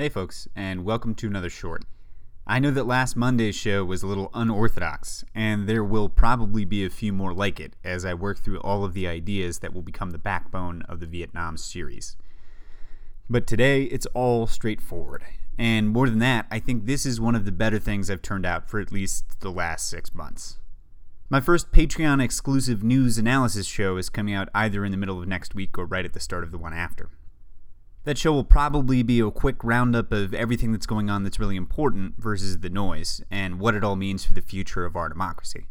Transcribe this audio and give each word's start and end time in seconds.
Hey, 0.00 0.08
folks, 0.08 0.48
and 0.56 0.86
welcome 0.86 1.14
to 1.16 1.26
another 1.26 1.50
short. 1.50 1.84
I 2.46 2.58
know 2.58 2.70
that 2.70 2.86
last 2.86 3.16
Monday's 3.16 3.54
show 3.54 3.84
was 3.84 4.02
a 4.02 4.06
little 4.06 4.30
unorthodox, 4.32 5.26
and 5.34 5.68
there 5.68 5.84
will 5.84 6.08
probably 6.08 6.64
be 6.64 6.86
a 6.86 6.88
few 6.88 7.12
more 7.12 7.34
like 7.34 7.60
it 7.60 7.76
as 7.84 8.06
I 8.06 8.14
work 8.14 8.38
through 8.38 8.60
all 8.60 8.82
of 8.82 8.94
the 8.94 9.06
ideas 9.06 9.58
that 9.58 9.74
will 9.74 9.82
become 9.82 10.12
the 10.12 10.18
backbone 10.18 10.80
of 10.88 11.00
the 11.00 11.06
Vietnam 11.06 11.58
series. 11.58 12.16
But 13.28 13.46
today, 13.46 13.82
it's 13.82 14.06
all 14.14 14.46
straightforward. 14.46 15.22
And 15.58 15.90
more 15.90 16.08
than 16.08 16.20
that, 16.20 16.46
I 16.50 16.60
think 16.60 16.86
this 16.86 17.04
is 17.04 17.20
one 17.20 17.34
of 17.34 17.44
the 17.44 17.52
better 17.52 17.78
things 17.78 18.08
I've 18.08 18.22
turned 18.22 18.46
out 18.46 18.70
for 18.70 18.80
at 18.80 18.90
least 18.90 19.40
the 19.40 19.52
last 19.52 19.86
six 19.86 20.14
months. 20.14 20.56
My 21.28 21.42
first 21.42 21.72
Patreon 21.72 22.24
exclusive 22.24 22.82
news 22.82 23.18
analysis 23.18 23.66
show 23.66 23.98
is 23.98 24.08
coming 24.08 24.32
out 24.32 24.48
either 24.54 24.82
in 24.82 24.92
the 24.92 24.96
middle 24.96 25.20
of 25.20 25.28
next 25.28 25.54
week 25.54 25.76
or 25.76 25.84
right 25.84 26.06
at 26.06 26.14
the 26.14 26.20
start 26.20 26.42
of 26.42 26.52
the 26.52 26.58
one 26.58 26.72
after. 26.72 27.10
That 28.04 28.16
show 28.16 28.32
will 28.32 28.44
probably 28.44 29.02
be 29.02 29.20
a 29.20 29.30
quick 29.30 29.62
roundup 29.62 30.10
of 30.10 30.32
everything 30.32 30.72
that's 30.72 30.86
going 30.86 31.10
on 31.10 31.22
that's 31.22 31.38
really 31.38 31.56
important 31.56 32.14
versus 32.16 32.60
the 32.60 32.70
noise, 32.70 33.22
and 33.30 33.60
what 33.60 33.74
it 33.74 33.84
all 33.84 33.96
means 33.96 34.24
for 34.24 34.32
the 34.32 34.40
future 34.40 34.86
of 34.86 34.96
our 34.96 35.08
democracy. 35.08 35.66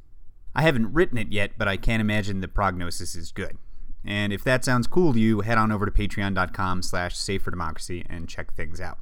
I 0.54 0.62
haven't 0.62 0.94
written 0.94 1.18
it 1.18 1.32
yet, 1.32 1.52
but 1.58 1.68
I 1.68 1.78
can't 1.78 2.02
imagine 2.02 2.42
the 2.42 2.48
prognosis 2.48 3.16
is 3.16 3.32
good. 3.32 3.58
And 4.06 4.32
if 4.32 4.44
that 4.44 4.64
sounds 4.64 4.88
cool 4.88 5.14
to 5.14 5.20
you, 5.20 5.42
head 5.42 5.58
on 5.58 5.72
over 5.72 5.86
to 5.86 5.92
patreon.com 5.92 6.84
slash 6.84 7.16
safefordemocracy 7.16 8.06
and 8.10 8.30
check 8.30 8.54
things 8.54 8.80
out. 8.80 9.00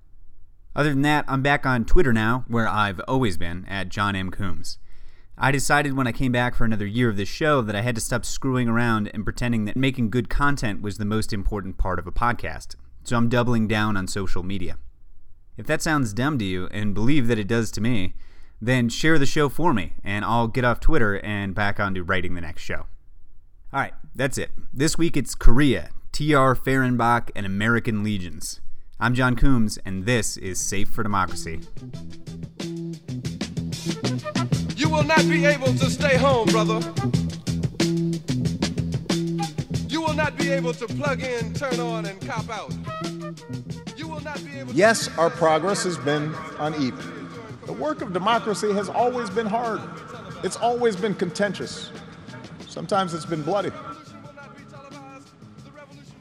Other 0.75 0.89
than 0.89 1.01
that, 1.01 1.25
I'm 1.27 1.41
back 1.41 1.65
on 1.65 1.85
Twitter 1.85 2.13
now, 2.13 2.45
where 2.47 2.67
I've 2.67 3.01
always 3.07 3.37
been, 3.37 3.65
at 3.67 3.89
John 3.89 4.15
M. 4.15 4.31
Coombs. 4.31 4.77
I 5.37 5.51
decided 5.51 5.95
when 5.95 6.07
I 6.07 6.11
came 6.11 6.31
back 6.31 6.55
for 6.55 6.65
another 6.65 6.85
year 6.85 7.09
of 7.09 7.17
this 7.17 7.29
show 7.29 7.61
that 7.61 7.75
I 7.75 7.81
had 7.81 7.95
to 7.95 8.01
stop 8.01 8.25
screwing 8.25 8.67
around 8.67 9.11
and 9.13 9.23
pretending 9.23 9.65
that 9.65 9.75
making 9.75 10.09
good 10.09 10.29
content 10.29 10.81
was 10.81 10.97
the 10.97 11.05
most 11.05 11.31
important 11.33 11.77
part 11.77 11.99
of 11.99 12.07
a 12.07 12.11
podcast, 12.11 12.75
so 13.07 13.15
I'm 13.15 13.29
doubling 13.29 13.69
down 13.69 13.95
on 13.95 14.05
social 14.05 14.43
media. 14.43 14.77
If 15.55 15.65
that 15.67 15.81
sounds 15.81 16.11
dumb 16.11 16.37
to 16.39 16.45
you, 16.45 16.67
and 16.71 16.93
believe 16.93 17.27
that 17.27 17.39
it 17.39 17.47
does 17.47 17.71
to 17.71 17.81
me, 17.81 18.15
then 18.61 18.89
share 18.89 19.17
the 19.17 19.25
show 19.25 19.47
for 19.47 19.73
me, 19.73 19.93
and 20.03 20.25
I'll 20.25 20.49
get 20.49 20.65
off 20.65 20.81
Twitter 20.81 21.17
and 21.21 21.55
back 21.55 21.79
onto 21.79 22.03
writing 22.03 22.35
the 22.35 22.41
next 22.41 22.63
show. 22.63 22.87
Alright, 23.73 23.93
that's 24.13 24.37
it. 24.37 24.51
This 24.73 24.97
week 24.97 25.15
it's 25.15 25.35
Korea, 25.35 25.91
T.R. 26.11 26.53
Fehrenbach, 26.53 27.29
and 27.33 27.45
American 27.45 28.03
Legions. 28.03 28.59
I'm 28.99 29.13
John 29.13 29.37
Coombs, 29.37 29.79
and 29.85 30.05
this 30.05 30.35
is 30.35 30.59
Safe 30.59 30.89
for 30.89 31.01
Democracy. 31.01 31.61
You 34.75 34.89
will 34.89 35.03
not 35.03 35.21
be 35.29 35.45
able 35.45 35.73
to 35.73 35.89
stay 35.89 36.17
home, 36.17 36.49
brother. 36.49 36.81
You 39.87 40.01
will 40.01 40.13
not 40.13 40.37
be 40.37 40.49
able 40.49 40.73
to 40.73 40.87
plug 40.87 41.23
in, 41.23 41.53
turn 41.53 41.79
on, 41.79 42.05
and 42.05 42.19
cop 42.27 42.49
out. 42.49 42.73
You 43.95 44.07
will 44.07 44.19
not 44.21 44.43
be 44.43 44.59
able 44.59 44.71
to 44.71 44.77
Yes, 44.77 45.09
our 45.17 45.29
progress 45.29 45.83
has 45.83 45.97
been 45.97 46.33
uneven. 46.59 47.29
The 47.65 47.73
work 47.73 48.01
of 48.01 48.13
democracy 48.13 48.71
has 48.73 48.89
always 48.89 49.29
been 49.29 49.45
hard. 49.45 49.81
It's 50.43 50.57
always 50.57 50.95
been 50.95 51.15
contentious. 51.15 51.91
Sometimes 52.67 53.13
it's 53.13 53.25
been 53.25 53.43
bloody. 53.43 53.71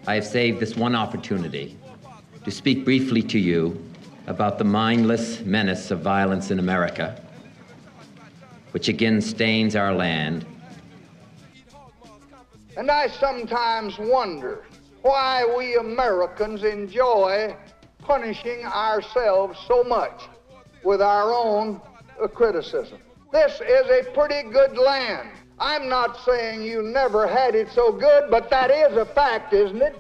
I 0.07 0.15
have 0.15 0.27
saved 0.27 0.61
this 0.61 0.77
one 0.77 0.95
opportunity 0.95 1.77
to 2.45 2.51
speak 2.51 2.85
briefly 2.85 3.23
to 3.23 3.39
you 3.39 3.83
about 4.27 4.59
the 4.59 4.65
mindless 4.65 5.41
menace 5.41 5.91
of 5.91 6.01
violence 6.01 6.51
in 6.51 6.59
America, 6.59 7.21
which 8.71 8.89
again 8.89 9.21
stains 9.21 9.77
our 9.77 9.93
land 9.93 10.47
And 12.77 12.91
I 12.91 13.07
sometimes 13.09 13.97
wonder 13.99 14.67
why 15.07 15.47
we 15.57 15.77
Americans 15.77 16.65
enjoy 16.65 17.55
punishing 17.99 18.65
ourselves 18.65 19.57
so 19.69 19.85
much 19.85 20.23
with 20.83 21.01
our 21.01 21.33
own 21.33 21.81
uh, 22.21 22.27
criticism. 22.27 22.99
This 23.31 23.61
is 23.61 23.87
a 23.89 24.11
pretty 24.13 24.49
good 24.51 24.77
land. 24.77 25.29
I'm 25.61 25.89
not 25.89 26.19
saying 26.25 26.63
you 26.63 26.83
never 26.83 27.27
had 27.29 27.55
it 27.55 27.71
so 27.71 27.93
good, 27.93 28.31
but 28.31 28.51
that 28.51 28.71
is 28.73 28.97
a 28.97 29.07
fact, 29.07 29.53
isn't 29.53 29.81
it? 29.81 29.97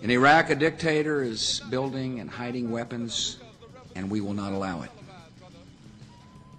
In 0.00 0.10
Iraq, 0.10 0.48
a 0.48 0.54
dictator 0.54 1.22
is 1.22 1.60
building 1.70 2.20
and 2.20 2.30
hiding 2.30 2.70
weapons, 2.70 3.38
and 3.94 4.10
we 4.10 4.22
will 4.22 4.34
not 4.34 4.52
allow 4.52 4.82
it. 4.82 4.90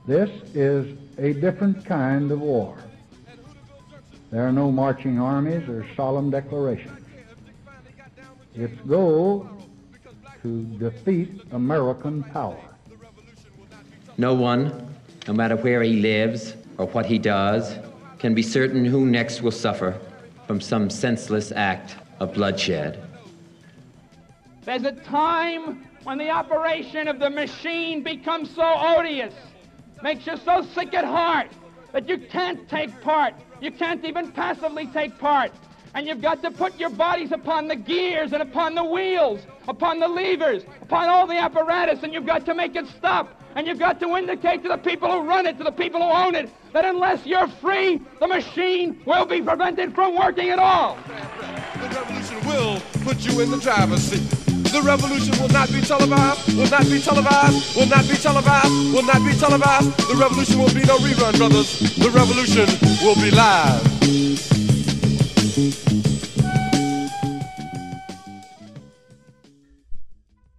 This 0.08 0.30
is 0.54 0.96
a 1.18 1.34
different 1.34 1.86
kind 1.86 2.32
of 2.32 2.40
war. 2.40 2.78
There 4.32 4.48
are 4.48 4.52
no 4.52 4.72
marching 4.72 5.20
armies 5.20 5.68
or 5.70 5.86
solemn 5.96 6.30
declarations. 6.30 7.06
Its 8.54 8.80
goal 8.88 9.48
to 10.42 10.64
defeat 10.78 11.42
American 11.52 12.24
power. 12.24 12.60
No 14.18 14.34
one, 14.34 14.96
no 15.28 15.34
matter 15.34 15.56
where 15.56 15.84
he 15.84 16.00
lives 16.00 16.56
or 16.78 16.88
what 16.88 17.06
he 17.06 17.20
does, 17.20 17.76
can 18.20 18.34
be 18.34 18.42
certain 18.42 18.86
who 18.86 19.06
next 19.06 19.42
will 19.42 19.52
suffer 19.52 20.00
from 20.48 20.62
some 20.62 20.90
senseless 20.90 21.52
act 21.52 21.96
of 22.20 22.34
bloodshed. 22.34 23.04
There's 24.64 24.84
a 24.84 24.94
time 24.94 25.86
when 26.04 26.18
the 26.18 26.30
operation 26.30 27.08
of 27.08 27.20
the 27.20 27.30
machine 27.30 28.04
becomes 28.04 28.50
so 28.56 28.64
odious, 28.64 29.34
makes 30.02 30.26
you 30.26 30.38
so 30.38 30.62
sick 30.74 30.94
at 30.94 31.04
heart 31.04 31.50
that 31.96 32.10
you 32.10 32.18
can't 32.18 32.68
take 32.68 32.92
part. 33.00 33.34
You 33.62 33.72
can't 33.72 34.04
even 34.04 34.34
passively 34.34 34.86
take 34.88 35.18
part. 35.18 35.54
And 35.94 36.06
you've 36.06 36.22
got 36.22 36.42
to 36.44 36.52
put 36.52 36.78
your 36.78 36.90
bodies 36.90 37.32
upon 37.32 37.70
the 37.70 37.78
gears 37.78 38.34
and 38.34 38.42
upon 38.42 38.76
the 38.76 38.84
wheels, 38.84 39.40
upon 39.70 40.02
the 40.02 40.08
levers, 40.10 40.64
upon 40.82 41.08
all 41.08 41.26
the 41.26 41.38
apparatus, 41.38 42.04
and 42.04 42.14
you've 42.14 42.26
got 42.26 42.46
to 42.48 42.54
make 42.54 42.76
it 42.76 42.86
stop. 42.98 43.42
And 43.56 43.66
you've 43.66 43.80
got 43.80 44.02
to 44.02 44.18
indicate 44.18 44.62
to 44.64 44.68
the 44.68 44.78
people 44.78 45.10
who 45.10 45.26
run 45.26 45.46
it, 45.46 45.58
to 45.58 45.64
the 45.64 45.72
people 45.72 46.02
who 46.02 46.10
own 46.10 46.36
it, 46.36 46.50
that 46.74 46.84
unless 46.84 47.26
you're 47.26 47.48
free, 47.48 48.02
the 48.20 48.28
machine 48.28 49.02
will 49.06 49.26
be 49.26 49.42
prevented 49.42 49.96
from 49.96 50.18
working 50.18 50.50
at 50.50 50.60
all. 50.60 50.98
Revolution 52.36 52.64
will 52.64 52.80
put 53.04 53.26
you 53.26 53.40
in 53.42 53.52
the 53.52 53.58
driver's 53.58 54.02
seat. 54.02 54.22
The 54.72 54.82
revolution 54.82 55.40
will 55.42 55.50
not 55.50 55.72
be 55.72 55.80
televised, 55.80 56.58
will 56.58 56.70
not 56.70 56.84
be 56.84 57.00
televised, 57.00 57.78
will 57.78 57.86
not 57.86 58.08
be 58.10 58.16
televised, 58.16 58.94
will 58.94 59.04
not 59.04 59.24
be 59.24 59.34
televised. 59.34 59.98
The 60.10 60.16
revolution 60.20 60.60
will 60.60 60.74
be 60.74 60.84
no 60.84 60.98
rerun, 60.98 61.38
brothers. 61.38 61.80
The 61.96 62.10
revolution 62.10 62.68
will 63.02 63.16
be 63.16 63.32
live. 63.32 63.82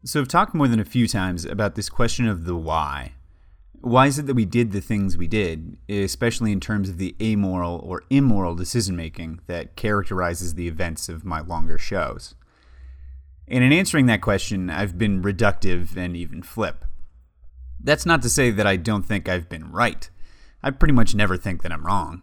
So, 0.05 0.21
I've 0.21 0.29
talked 0.29 0.55
more 0.55 0.69
than 0.69 0.81
a 0.81 0.85
few 0.85 1.07
times 1.07 1.45
about 1.45 1.75
this 1.75 1.91
question 1.91 2.27
of 2.27 2.45
the 2.45 2.57
why. 2.57 3.16
Why 3.87 4.09
is 4.09 4.19
it 4.19 4.27
that 4.27 4.35
we 4.35 4.47
did 4.47 4.73
the 4.73 4.81
things 4.81 5.17
we 5.17 5.29
did, 5.29 5.77
especially 5.89 6.51
in 6.51 6.59
terms 6.59 6.89
of 6.89 6.99
the 6.99 7.15
amoral 7.23 7.79
or 7.85 8.03
immoral 8.11 8.57
decision 8.57 8.97
making 8.97 9.39
that 9.47 9.77
characterizes 9.77 10.55
the 10.55 10.67
events 10.67 11.09
of 11.09 11.25
my 11.25 11.39
longer 11.39 11.79
shows? 11.79 12.35
And 13.47 13.63
in 13.63 13.73
answering 13.73 14.07
that 14.07 14.23
question, 14.23 14.71
I've 14.71 14.99
been 14.99 15.23
reductive 15.23 15.97
and 15.97 16.17
even 16.17 16.43
flip. 16.43 16.85
That's 17.79 18.05
not 18.05 18.23
to 18.23 18.29
say 18.29 18.51
that 18.51 18.67
I 18.67 18.75
don't 18.75 19.05
think 19.05 19.29
I've 19.29 19.49
been 19.49 19.71
right. 19.71 20.11
I 20.65 20.73
pretty 20.73 20.93
much 20.93 21.15
never 21.15 21.37
think 21.37 21.63
that 21.63 21.71
I'm 21.71 21.87
wrong. 21.87 22.23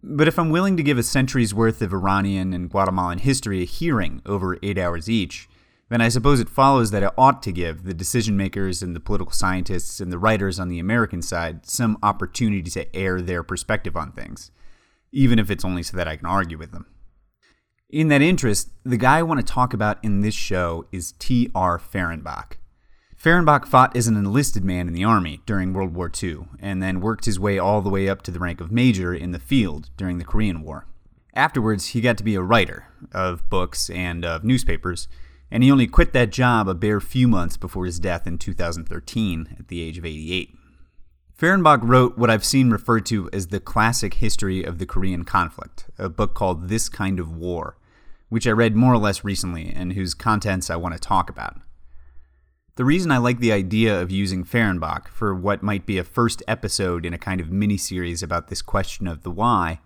But 0.00 0.28
if 0.28 0.38
I'm 0.38 0.50
willing 0.50 0.76
to 0.76 0.84
give 0.84 0.96
a 0.96 1.02
century's 1.02 1.52
worth 1.52 1.82
of 1.82 1.92
Iranian 1.92 2.52
and 2.52 2.70
Guatemalan 2.70 3.18
history 3.18 3.62
a 3.62 3.66
hearing 3.66 4.22
over 4.24 4.58
eight 4.62 4.78
hours 4.78 5.10
each, 5.10 5.48
then 5.88 6.00
I 6.00 6.08
suppose 6.08 6.40
it 6.40 6.48
follows 6.48 6.90
that 6.90 7.04
I 7.04 7.10
ought 7.18 7.42
to 7.42 7.52
give 7.52 7.84
the 7.84 7.94
decision 7.94 8.36
makers 8.36 8.82
and 8.82 8.96
the 8.96 9.00
political 9.00 9.32
scientists 9.32 10.00
and 10.00 10.12
the 10.12 10.18
writers 10.18 10.58
on 10.58 10.68
the 10.68 10.78
American 10.78 11.22
side 11.22 11.66
some 11.66 11.98
opportunity 12.02 12.70
to 12.70 12.96
air 12.96 13.20
their 13.20 13.42
perspective 13.42 13.96
on 13.96 14.12
things, 14.12 14.50
even 15.12 15.38
if 15.38 15.50
it's 15.50 15.64
only 15.64 15.82
so 15.82 15.96
that 15.96 16.08
I 16.08 16.16
can 16.16 16.26
argue 16.26 16.58
with 16.58 16.72
them. 16.72 16.86
In 17.90 18.08
that 18.08 18.22
interest, 18.22 18.70
the 18.82 18.96
guy 18.96 19.18
I 19.18 19.22
want 19.22 19.38
to 19.38 19.52
talk 19.52 19.72
about 19.72 20.02
in 20.02 20.20
this 20.20 20.34
show 20.34 20.86
is 20.90 21.12
T.R. 21.12 21.78
Fehrenbach. 21.78 22.54
Fehrenbach 23.16 23.66
fought 23.66 23.96
as 23.96 24.06
an 24.06 24.16
enlisted 24.16 24.64
man 24.64 24.88
in 24.88 24.94
the 24.94 25.04
Army 25.04 25.40
during 25.46 25.72
World 25.72 25.94
War 25.94 26.10
II, 26.22 26.46
and 26.58 26.82
then 26.82 27.00
worked 27.00 27.24
his 27.24 27.38
way 27.38 27.58
all 27.58 27.80
the 27.80 27.90
way 27.90 28.08
up 28.08 28.22
to 28.22 28.30
the 28.30 28.38
rank 28.38 28.60
of 28.60 28.72
major 28.72 29.14
in 29.14 29.30
the 29.32 29.38
field 29.38 29.90
during 29.96 30.18
the 30.18 30.24
Korean 30.24 30.62
War. 30.62 30.86
Afterwards, 31.34 31.88
he 31.88 32.00
got 32.00 32.18
to 32.18 32.24
be 32.24 32.34
a 32.34 32.42
writer 32.42 32.86
of 33.12 33.48
books 33.48 33.88
and 33.90 34.24
of 34.24 34.44
newspapers, 34.44 35.08
and 35.54 35.62
he 35.62 35.70
only 35.70 35.86
quit 35.86 36.12
that 36.12 36.32
job 36.32 36.68
a 36.68 36.74
bare 36.74 36.98
few 36.98 37.28
months 37.28 37.56
before 37.56 37.86
his 37.86 38.00
death 38.00 38.26
in 38.26 38.38
2013 38.38 39.54
at 39.56 39.68
the 39.68 39.80
age 39.80 39.96
of 39.96 40.04
88. 40.04 40.52
Fehrenbach 41.38 41.78
wrote 41.80 42.18
what 42.18 42.28
I've 42.28 42.44
seen 42.44 42.70
referred 42.70 43.06
to 43.06 43.30
as 43.32 43.46
the 43.46 43.60
classic 43.60 44.14
history 44.14 44.64
of 44.64 44.78
the 44.78 44.84
Korean 44.84 45.24
conflict, 45.24 45.86
a 45.96 46.08
book 46.08 46.34
called 46.34 46.68
This 46.68 46.88
Kind 46.88 47.20
of 47.20 47.36
War, 47.36 47.76
which 48.30 48.48
I 48.48 48.50
read 48.50 48.74
more 48.74 48.92
or 48.92 48.98
less 48.98 49.22
recently 49.22 49.72
and 49.72 49.92
whose 49.92 50.12
contents 50.12 50.70
I 50.70 50.76
want 50.76 50.94
to 50.94 51.00
talk 51.00 51.30
about. 51.30 51.60
The 52.74 52.84
reason 52.84 53.12
I 53.12 53.18
like 53.18 53.38
the 53.38 53.52
idea 53.52 54.02
of 54.02 54.10
using 54.10 54.44
Fehrenbach 54.44 55.06
for 55.06 55.36
what 55.36 55.62
might 55.62 55.86
be 55.86 55.98
a 55.98 56.04
first 56.04 56.42
episode 56.48 57.06
in 57.06 57.14
a 57.14 57.18
kind 57.18 57.40
of 57.40 57.52
mini 57.52 57.76
series 57.76 58.24
about 58.24 58.48
this 58.48 58.60
question 58.60 59.06
of 59.06 59.22
the 59.22 59.30
why 59.30 59.78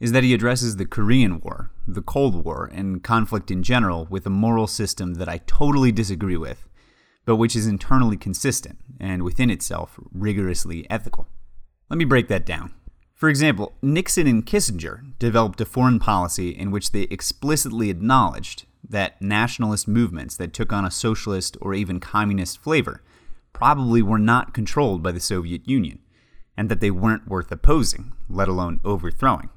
is 0.00 0.12
that 0.12 0.22
he 0.22 0.32
addresses 0.32 0.76
the 0.76 0.86
Korean 0.86 1.40
War, 1.40 1.70
the 1.86 2.02
Cold 2.02 2.44
War, 2.44 2.70
and 2.72 3.02
conflict 3.02 3.50
in 3.50 3.62
general 3.62 4.06
with 4.08 4.26
a 4.26 4.30
moral 4.30 4.66
system 4.66 5.14
that 5.14 5.28
I 5.28 5.38
totally 5.46 5.90
disagree 5.90 6.36
with, 6.36 6.68
but 7.24 7.36
which 7.36 7.56
is 7.56 7.66
internally 7.66 8.16
consistent 8.16 8.78
and 9.00 9.22
within 9.22 9.50
itself 9.50 9.98
rigorously 10.12 10.88
ethical. 10.88 11.26
Let 11.90 11.98
me 11.98 12.04
break 12.04 12.28
that 12.28 12.46
down. 12.46 12.74
For 13.14 13.28
example, 13.28 13.72
Nixon 13.82 14.28
and 14.28 14.46
Kissinger 14.46 15.18
developed 15.18 15.60
a 15.60 15.64
foreign 15.64 15.98
policy 15.98 16.50
in 16.50 16.70
which 16.70 16.92
they 16.92 17.02
explicitly 17.02 17.90
acknowledged 17.90 18.64
that 18.88 19.20
nationalist 19.20 19.88
movements 19.88 20.36
that 20.36 20.52
took 20.52 20.72
on 20.72 20.84
a 20.84 20.90
socialist 20.90 21.56
or 21.60 21.74
even 21.74 21.98
communist 21.98 22.58
flavor 22.58 23.02
probably 23.52 24.02
were 24.02 24.20
not 24.20 24.54
controlled 24.54 25.02
by 25.02 25.10
the 25.10 25.18
Soviet 25.18 25.68
Union, 25.68 25.98
and 26.56 26.68
that 26.68 26.80
they 26.80 26.92
weren't 26.92 27.26
worth 27.26 27.50
opposing, 27.50 28.12
let 28.28 28.46
alone 28.46 28.80
overthrowing. 28.84 29.48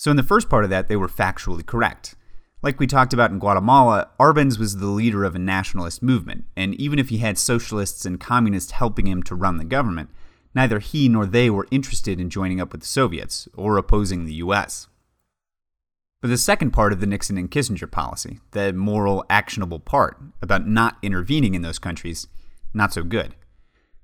So, 0.00 0.10
in 0.10 0.16
the 0.16 0.22
first 0.22 0.48
part 0.48 0.64
of 0.64 0.70
that, 0.70 0.88
they 0.88 0.96
were 0.96 1.08
factually 1.08 1.64
correct. 1.64 2.14
Like 2.62 2.80
we 2.80 2.86
talked 2.86 3.12
about 3.12 3.32
in 3.32 3.38
Guatemala, 3.38 4.08
Arbenz 4.18 4.58
was 4.58 4.78
the 4.78 4.86
leader 4.86 5.24
of 5.24 5.34
a 5.34 5.38
nationalist 5.38 6.02
movement, 6.02 6.46
and 6.56 6.74
even 6.76 6.98
if 6.98 7.10
he 7.10 7.18
had 7.18 7.36
socialists 7.36 8.06
and 8.06 8.18
communists 8.18 8.70
helping 8.70 9.06
him 9.06 9.22
to 9.24 9.34
run 9.34 9.58
the 9.58 9.64
government, 9.66 10.08
neither 10.54 10.78
he 10.78 11.06
nor 11.06 11.26
they 11.26 11.50
were 11.50 11.68
interested 11.70 12.18
in 12.18 12.30
joining 12.30 12.62
up 12.62 12.72
with 12.72 12.80
the 12.80 12.86
Soviets 12.86 13.46
or 13.54 13.76
opposing 13.76 14.24
the 14.24 14.36
US. 14.36 14.88
But 16.22 16.28
the 16.28 16.38
second 16.38 16.70
part 16.70 16.94
of 16.94 17.00
the 17.00 17.06
Nixon 17.06 17.36
and 17.36 17.50
Kissinger 17.50 17.90
policy, 17.90 18.40
the 18.52 18.72
moral, 18.72 19.26
actionable 19.28 19.80
part 19.80 20.16
about 20.40 20.66
not 20.66 20.96
intervening 21.02 21.54
in 21.54 21.60
those 21.60 21.78
countries, 21.78 22.26
not 22.72 22.94
so 22.94 23.02
good. 23.02 23.34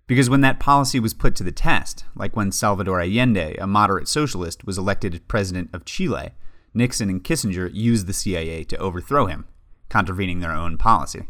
Because 0.06 0.30
when 0.30 0.40
that 0.42 0.60
policy 0.60 1.00
was 1.00 1.14
put 1.14 1.34
to 1.36 1.42
the 1.42 1.52
test, 1.52 2.04
like 2.14 2.36
when 2.36 2.52
Salvador 2.52 3.00
Allende, 3.00 3.56
a 3.56 3.66
moderate 3.66 4.06
socialist, 4.06 4.64
was 4.64 4.78
elected 4.78 5.26
president 5.26 5.70
of 5.72 5.84
Chile, 5.84 6.30
Nixon 6.72 7.10
and 7.10 7.24
Kissinger 7.24 7.70
used 7.72 8.06
the 8.06 8.12
CIA 8.12 8.62
to 8.64 8.76
overthrow 8.76 9.26
him, 9.26 9.46
contravening 9.88 10.40
their 10.40 10.52
own 10.52 10.78
policy. 10.78 11.26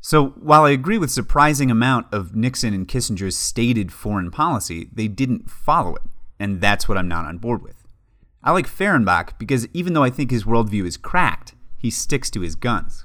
So, 0.00 0.28
while 0.28 0.64
I 0.64 0.70
agree 0.70 0.96
with 0.96 1.10
surprising 1.10 1.70
amount 1.70 2.06
of 2.12 2.34
Nixon 2.34 2.72
and 2.72 2.88
Kissinger's 2.88 3.36
stated 3.36 3.92
foreign 3.92 4.30
policy, 4.30 4.88
they 4.92 5.08
didn't 5.08 5.50
follow 5.50 5.96
it, 5.96 6.02
and 6.38 6.60
that's 6.60 6.88
what 6.88 6.96
I'm 6.96 7.08
not 7.08 7.26
on 7.26 7.38
board 7.38 7.62
with. 7.62 7.84
I 8.42 8.52
like 8.52 8.66
Fehrenbach 8.66 9.38
because 9.38 9.68
even 9.74 9.92
though 9.92 10.04
I 10.04 10.10
think 10.10 10.30
his 10.30 10.44
worldview 10.44 10.86
is 10.86 10.96
cracked, 10.96 11.54
he 11.76 11.90
sticks 11.90 12.30
to 12.30 12.40
his 12.40 12.54
guns. 12.54 13.04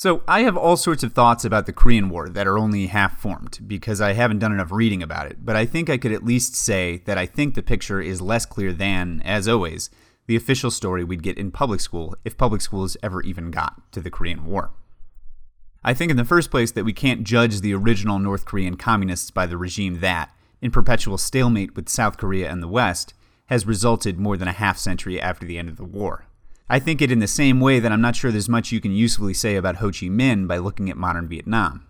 So, 0.00 0.22
I 0.28 0.42
have 0.42 0.56
all 0.56 0.76
sorts 0.76 1.02
of 1.02 1.12
thoughts 1.12 1.44
about 1.44 1.66
the 1.66 1.72
Korean 1.72 2.08
War 2.08 2.28
that 2.28 2.46
are 2.46 2.56
only 2.56 2.86
half 2.86 3.18
formed 3.18 3.58
because 3.66 4.00
I 4.00 4.12
haven't 4.12 4.38
done 4.38 4.52
enough 4.52 4.70
reading 4.70 5.02
about 5.02 5.26
it, 5.26 5.44
but 5.44 5.56
I 5.56 5.66
think 5.66 5.90
I 5.90 5.98
could 5.98 6.12
at 6.12 6.24
least 6.24 6.54
say 6.54 6.98
that 7.06 7.18
I 7.18 7.26
think 7.26 7.56
the 7.56 7.64
picture 7.64 8.00
is 8.00 8.20
less 8.20 8.46
clear 8.46 8.72
than, 8.72 9.20
as 9.24 9.48
always, 9.48 9.90
the 10.28 10.36
official 10.36 10.70
story 10.70 11.02
we'd 11.02 11.24
get 11.24 11.36
in 11.36 11.50
public 11.50 11.80
school 11.80 12.14
if 12.24 12.38
public 12.38 12.60
schools 12.60 12.96
ever 13.02 13.22
even 13.22 13.50
got 13.50 13.90
to 13.90 14.00
the 14.00 14.08
Korean 14.08 14.44
War. 14.44 14.70
I 15.82 15.94
think, 15.94 16.12
in 16.12 16.16
the 16.16 16.24
first 16.24 16.52
place, 16.52 16.70
that 16.70 16.84
we 16.84 16.92
can't 16.92 17.24
judge 17.24 17.60
the 17.60 17.74
original 17.74 18.20
North 18.20 18.44
Korean 18.44 18.76
communists 18.76 19.32
by 19.32 19.46
the 19.46 19.58
regime 19.58 19.98
that, 19.98 20.32
in 20.62 20.70
perpetual 20.70 21.18
stalemate 21.18 21.74
with 21.74 21.88
South 21.88 22.18
Korea 22.18 22.48
and 22.48 22.62
the 22.62 22.68
West, 22.68 23.14
has 23.46 23.66
resulted 23.66 24.16
more 24.16 24.36
than 24.36 24.46
a 24.46 24.52
half 24.52 24.78
century 24.78 25.20
after 25.20 25.44
the 25.44 25.58
end 25.58 25.68
of 25.68 25.76
the 25.76 25.82
war. 25.82 26.27
I 26.70 26.78
think 26.78 27.00
it 27.00 27.10
in 27.10 27.18
the 27.18 27.26
same 27.26 27.60
way 27.60 27.80
that 27.80 27.92
I'm 27.92 28.00
not 28.00 28.14
sure 28.14 28.30
there's 28.30 28.48
much 28.48 28.72
you 28.72 28.80
can 28.80 28.92
usefully 28.92 29.32
say 29.32 29.56
about 29.56 29.76
Ho 29.76 29.86
Chi 29.86 30.06
Minh 30.06 30.46
by 30.46 30.58
looking 30.58 30.90
at 30.90 30.96
modern 30.96 31.28
Vietnam. 31.28 31.86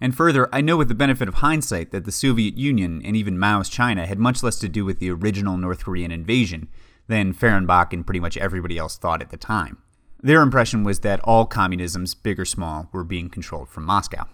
And 0.00 0.16
further, 0.16 0.48
I 0.52 0.60
know 0.60 0.76
with 0.76 0.88
the 0.88 0.94
benefit 0.94 1.28
of 1.28 1.34
hindsight 1.34 1.90
that 1.90 2.04
the 2.04 2.12
Soviet 2.12 2.56
Union 2.56 3.02
and 3.04 3.16
even 3.16 3.38
Mao's 3.38 3.68
China 3.68 4.06
had 4.06 4.18
much 4.18 4.42
less 4.42 4.58
to 4.60 4.68
do 4.68 4.84
with 4.84 4.98
the 4.98 5.10
original 5.10 5.56
North 5.56 5.84
Korean 5.84 6.10
invasion 6.10 6.68
than 7.08 7.34
Fehrenbach 7.34 7.92
and 7.92 8.06
pretty 8.06 8.20
much 8.20 8.36
everybody 8.36 8.78
else 8.78 8.96
thought 8.96 9.22
at 9.22 9.30
the 9.30 9.36
time. 9.36 9.78
Their 10.20 10.42
impression 10.42 10.84
was 10.84 11.00
that 11.00 11.20
all 11.20 11.46
communisms, 11.46 12.14
big 12.14 12.38
or 12.38 12.44
small, 12.44 12.88
were 12.92 13.04
being 13.04 13.28
controlled 13.28 13.68
from 13.68 13.84
Moscow. 13.84 14.26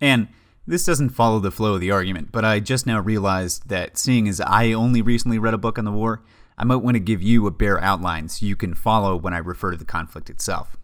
And 0.00 0.28
this 0.66 0.84
doesn't 0.84 1.10
follow 1.10 1.40
the 1.40 1.50
flow 1.50 1.74
of 1.74 1.80
the 1.80 1.90
argument, 1.90 2.30
but 2.30 2.44
I 2.44 2.60
just 2.60 2.86
now 2.86 3.00
realized 3.00 3.68
that 3.68 3.98
seeing 3.98 4.28
as 4.28 4.40
I 4.40 4.72
only 4.72 5.02
recently 5.02 5.38
read 5.38 5.54
a 5.54 5.58
book 5.58 5.78
on 5.78 5.84
the 5.84 5.90
war, 5.90 6.22
I 6.60 6.64
might 6.64 6.76
want 6.76 6.94
to 6.94 7.00
give 7.00 7.22
you 7.22 7.46
a 7.46 7.50
bare 7.50 7.82
outline 7.82 8.28
so 8.28 8.44
you 8.44 8.54
can 8.54 8.74
follow 8.74 9.16
when 9.16 9.32
I 9.32 9.38
refer 9.38 9.70
to 9.70 9.78
the 9.78 9.86
conflict 9.86 10.28
itself. 10.28 10.76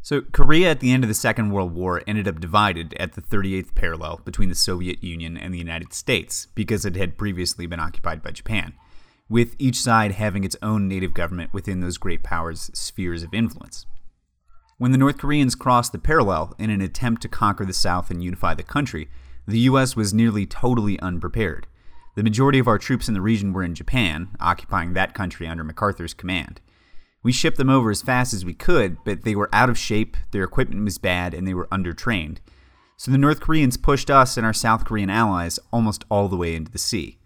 So, 0.00 0.22
Korea 0.22 0.70
at 0.70 0.80
the 0.80 0.90
end 0.90 1.04
of 1.04 1.08
the 1.08 1.14
Second 1.14 1.50
World 1.50 1.74
War 1.74 2.02
ended 2.06 2.26
up 2.26 2.40
divided 2.40 2.94
at 2.94 3.12
the 3.12 3.20
38th 3.20 3.74
parallel 3.74 4.22
between 4.24 4.48
the 4.48 4.54
Soviet 4.54 5.04
Union 5.04 5.36
and 5.36 5.52
the 5.52 5.58
United 5.58 5.92
States 5.92 6.48
because 6.54 6.86
it 6.86 6.96
had 6.96 7.18
previously 7.18 7.66
been 7.66 7.78
occupied 7.78 8.22
by 8.22 8.30
Japan 8.30 8.72
with 9.28 9.54
each 9.58 9.76
side 9.76 10.12
having 10.12 10.44
its 10.44 10.56
own 10.62 10.88
native 10.88 11.12
government 11.12 11.52
within 11.52 11.80
those 11.80 11.98
great 11.98 12.22
powers' 12.22 12.70
spheres 12.72 13.22
of 13.22 13.34
influence. 13.34 13.84
When 14.78 14.92
the 14.92 14.98
North 14.98 15.18
Koreans 15.18 15.54
crossed 15.54 15.92
the 15.92 15.98
parallel 15.98 16.54
in 16.58 16.70
an 16.70 16.80
attempt 16.80 17.20
to 17.22 17.28
conquer 17.28 17.66
the 17.66 17.74
South 17.74 18.10
and 18.10 18.24
unify 18.24 18.54
the 18.54 18.62
country, 18.62 19.10
the 19.46 19.60
U.S. 19.60 19.94
was 19.94 20.14
nearly 20.14 20.46
totally 20.46 20.98
unprepared. 21.00 21.66
The 22.14 22.22
majority 22.22 22.58
of 22.58 22.68
our 22.68 22.78
troops 22.78 23.08
in 23.08 23.14
the 23.14 23.22
region 23.22 23.52
were 23.52 23.62
in 23.62 23.74
Japan, 23.74 24.28
occupying 24.38 24.92
that 24.92 25.14
country 25.14 25.46
under 25.46 25.64
MacArthur's 25.64 26.12
command. 26.12 26.60
We 27.22 27.32
shipped 27.32 27.56
them 27.56 27.70
over 27.70 27.90
as 27.90 28.02
fast 28.02 28.34
as 28.34 28.44
we 28.44 28.52
could, 28.52 28.98
but 29.04 29.22
they 29.22 29.34
were 29.34 29.48
out 29.52 29.70
of 29.70 29.78
shape, 29.78 30.16
their 30.32 30.44
equipment 30.44 30.84
was 30.84 30.98
bad, 30.98 31.32
and 31.32 31.46
they 31.46 31.54
were 31.54 31.68
undertrained. 31.68 32.38
So 32.96 33.10
the 33.10 33.18
North 33.18 33.40
Koreans 33.40 33.76
pushed 33.76 34.10
us 34.10 34.36
and 34.36 34.44
our 34.44 34.52
South 34.52 34.84
Korean 34.84 35.08
allies 35.08 35.58
almost 35.72 36.04
all 36.10 36.28
the 36.28 36.36
way 36.36 36.54
into 36.54 36.70
the 36.70 36.78
sea. 36.78 37.18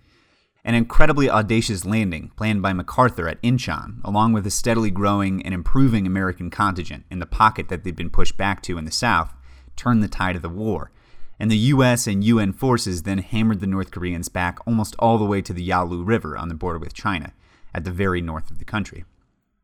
An 0.65 0.75
incredibly 0.75 1.29
audacious 1.29 1.85
landing 1.85 2.31
planned 2.37 2.63
by 2.63 2.73
MacArthur 2.73 3.29
at 3.29 3.41
Incheon, 3.43 4.01
along 4.05 4.33
with 4.33 4.47
a 4.47 4.51
steadily 4.51 4.91
growing 4.91 5.43
and 5.43 5.55
improving 5.55 6.07
American 6.07 6.51
contingent 6.51 7.05
in 7.11 7.19
the 7.19 7.27
pocket 7.27 7.69
that 7.69 7.85
they'd 7.85 7.97
been 7.97 8.11
pushed 8.11 8.37
back 8.37 8.63
to 8.63 8.79
in 8.79 8.85
the 8.85 8.91
South, 8.91 9.35
turned 9.77 10.03
the 10.03 10.09
tide 10.09 10.37
of 10.37 10.43
the 10.43 10.49
war. 10.49 10.91
And 11.39 11.51
the 11.51 11.57
US 11.57 12.07
and 12.07 12.25
UN 12.25 12.53
forces 12.53 13.03
then 13.03 13.19
hammered 13.19 13.61
the 13.61 13.67
North 13.67 13.91
Koreans 13.91 14.29
back 14.29 14.59
almost 14.67 14.97
all 14.99 15.19
the 15.19 15.25
way 15.25 15.43
to 15.43 15.53
the 15.53 15.63
Yalu 15.63 16.03
River 16.03 16.37
on 16.37 16.49
the 16.49 16.55
border 16.55 16.79
with 16.79 16.95
China, 16.95 17.33
at 17.75 17.85
the 17.85 17.91
very 17.91 18.21
north 18.21 18.51
of 18.51 18.59
the 18.59 18.65
country. 18.65 19.05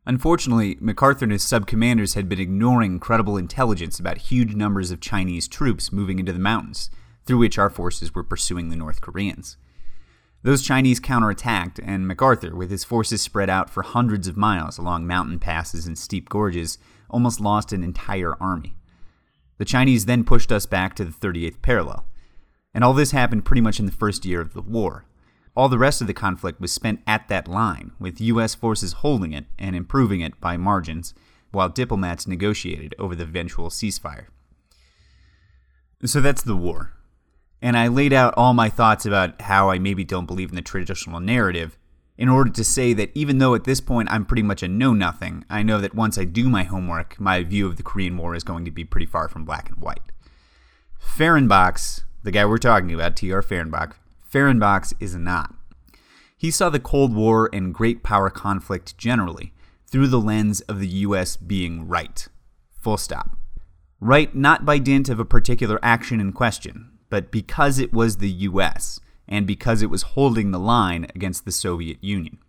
Unfortunately, 0.05 0.77
MacArthur 0.81 1.25
and 1.25 1.31
his 1.31 1.43
sub 1.43 1.65
commanders 1.65 2.13
had 2.13 2.27
been 2.27 2.39
ignoring 2.39 2.99
credible 2.99 3.37
intelligence 3.37 3.99
about 3.99 4.17
huge 4.17 4.53
numbers 4.53 4.91
of 4.91 4.99
Chinese 4.99 5.47
troops 5.47 5.93
moving 5.93 6.19
into 6.19 6.33
the 6.33 6.39
mountains, 6.39 6.89
through 7.25 7.37
which 7.37 7.57
our 7.57 7.69
forces 7.69 8.13
were 8.13 8.23
pursuing 8.23 8.69
the 8.69 8.75
North 8.75 8.99
Koreans. 8.99 9.57
Those 10.43 10.61
Chinese 10.61 10.99
counterattacked, 10.99 11.79
and 11.81 12.05
MacArthur, 12.05 12.53
with 12.53 12.69
his 12.69 12.83
forces 12.83 13.21
spread 13.21 13.49
out 13.49 13.69
for 13.69 13.81
hundreds 13.81 14.27
of 14.27 14.35
miles 14.35 14.77
along 14.77 15.07
mountain 15.07 15.39
passes 15.39 15.87
and 15.87 15.97
steep 15.97 16.27
gorges, 16.27 16.77
almost 17.09 17.39
lost 17.39 17.71
an 17.71 17.81
entire 17.81 18.35
army. 18.41 18.75
The 19.57 19.65
Chinese 19.65 20.05
then 20.05 20.23
pushed 20.23 20.51
us 20.51 20.65
back 20.65 20.95
to 20.95 21.05
the 21.05 21.11
38th 21.11 21.61
parallel. 21.61 22.05
And 22.73 22.83
all 22.83 22.93
this 22.93 23.11
happened 23.11 23.45
pretty 23.45 23.61
much 23.61 23.79
in 23.79 23.85
the 23.85 23.91
first 23.91 24.25
year 24.25 24.41
of 24.41 24.53
the 24.53 24.61
war. 24.61 25.05
All 25.55 25.69
the 25.69 25.77
rest 25.77 26.01
of 26.01 26.07
the 26.07 26.13
conflict 26.13 26.59
was 26.59 26.71
spent 26.71 27.01
at 27.05 27.27
that 27.27 27.47
line, 27.47 27.91
with 27.99 28.19
U.S. 28.19 28.55
forces 28.55 28.93
holding 28.93 29.33
it 29.33 29.45
and 29.59 29.75
improving 29.75 30.21
it 30.21 30.41
by 30.41 30.57
margins, 30.57 31.13
while 31.51 31.69
diplomats 31.69 32.25
negotiated 32.25 32.95
over 32.97 33.15
the 33.15 33.23
eventual 33.23 33.69
ceasefire. 33.69 34.25
So 36.03 36.19
that's 36.19 36.41
the 36.41 36.57
war 36.57 36.93
and 37.63 37.77
I 37.77 37.87
laid 37.87 38.11
out 38.11 38.33
all 38.35 38.53
my 38.53 38.67
thoughts 38.67 39.05
about 39.05 39.41
how 39.41 39.69
I 39.69 39.79
maybe 39.79 40.03
don't 40.03 40.25
believe 40.25 40.49
in 40.49 40.55
the 40.55 40.61
traditional 40.61 41.21
narrative 41.21 41.77
in 42.17 42.29
order 42.29 42.51
to 42.51 42.63
say 42.63 42.93
that 42.93 43.11
even 43.15 43.39
though 43.39 43.55
at 43.55 43.63
this 43.63 43.81
point 43.81 44.11
I'm 44.11 44.25
pretty 44.25 44.43
much 44.43 44.61
a 44.63 44.67
know 44.67 44.93
nothing, 44.93 45.45
I 45.49 45.63
know 45.63 45.79
that 45.81 45.95
once 45.95 46.17
I 46.17 46.25
do 46.25 46.49
my 46.49 46.63
homework, 46.63 47.19
my 47.19 47.43
view 47.43 47.65
of 47.65 47.77
the 47.77 47.83
Korean 47.83 48.17
War 48.17 48.35
is 48.35 48.43
going 48.43 48.65
to 48.65 48.71
be 48.71 48.85
pretty 48.85 49.05
far 49.05 49.27
from 49.27 49.45
black 49.45 49.69
and 49.69 49.79
white. 49.79 50.11
Fehrenbach, 51.01 52.03
the 52.23 52.31
guy 52.31 52.45
we're 52.45 52.57
talking 52.57 52.93
about, 52.93 53.15
T.R. 53.15 53.41
Fehrenbach, 53.41 53.93
Fehrenbach 54.31 54.93
is 54.99 55.15
not. 55.15 55.53
He 56.37 56.51
saw 56.51 56.69
the 56.69 56.79
Cold 56.79 57.15
War 57.15 57.49
and 57.53 57.73
great 57.73 58.03
power 58.03 58.29
conflict 58.29 58.97
generally 58.97 59.53
through 59.87 60.07
the 60.07 60.19
lens 60.19 60.61
of 60.61 60.79
the 60.79 60.87
US 60.87 61.37
being 61.37 61.87
right. 61.87 62.27
Full 62.81 62.97
stop. 62.97 63.37
Right 63.99 64.35
not 64.35 64.65
by 64.65 64.77
dint 64.79 65.07
of 65.07 65.19
a 65.19 65.25
particular 65.25 65.79
action 65.81 66.19
in 66.19 66.33
question, 66.33 66.91
but 67.09 67.31
because 67.31 67.79
it 67.79 67.93
was 67.93 68.17
the 68.17 68.31
US 68.31 68.99
and 69.27 69.47
because 69.47 69.81
it 69.81 69.89
was 69.89 70.01
holding 70.03 70.51
the 70.51 70.59
line 70.59 71.07
against 71.15 71.45
the 71.45 71.51
Soviet 71.51 72.03
Union. 72.03 72.39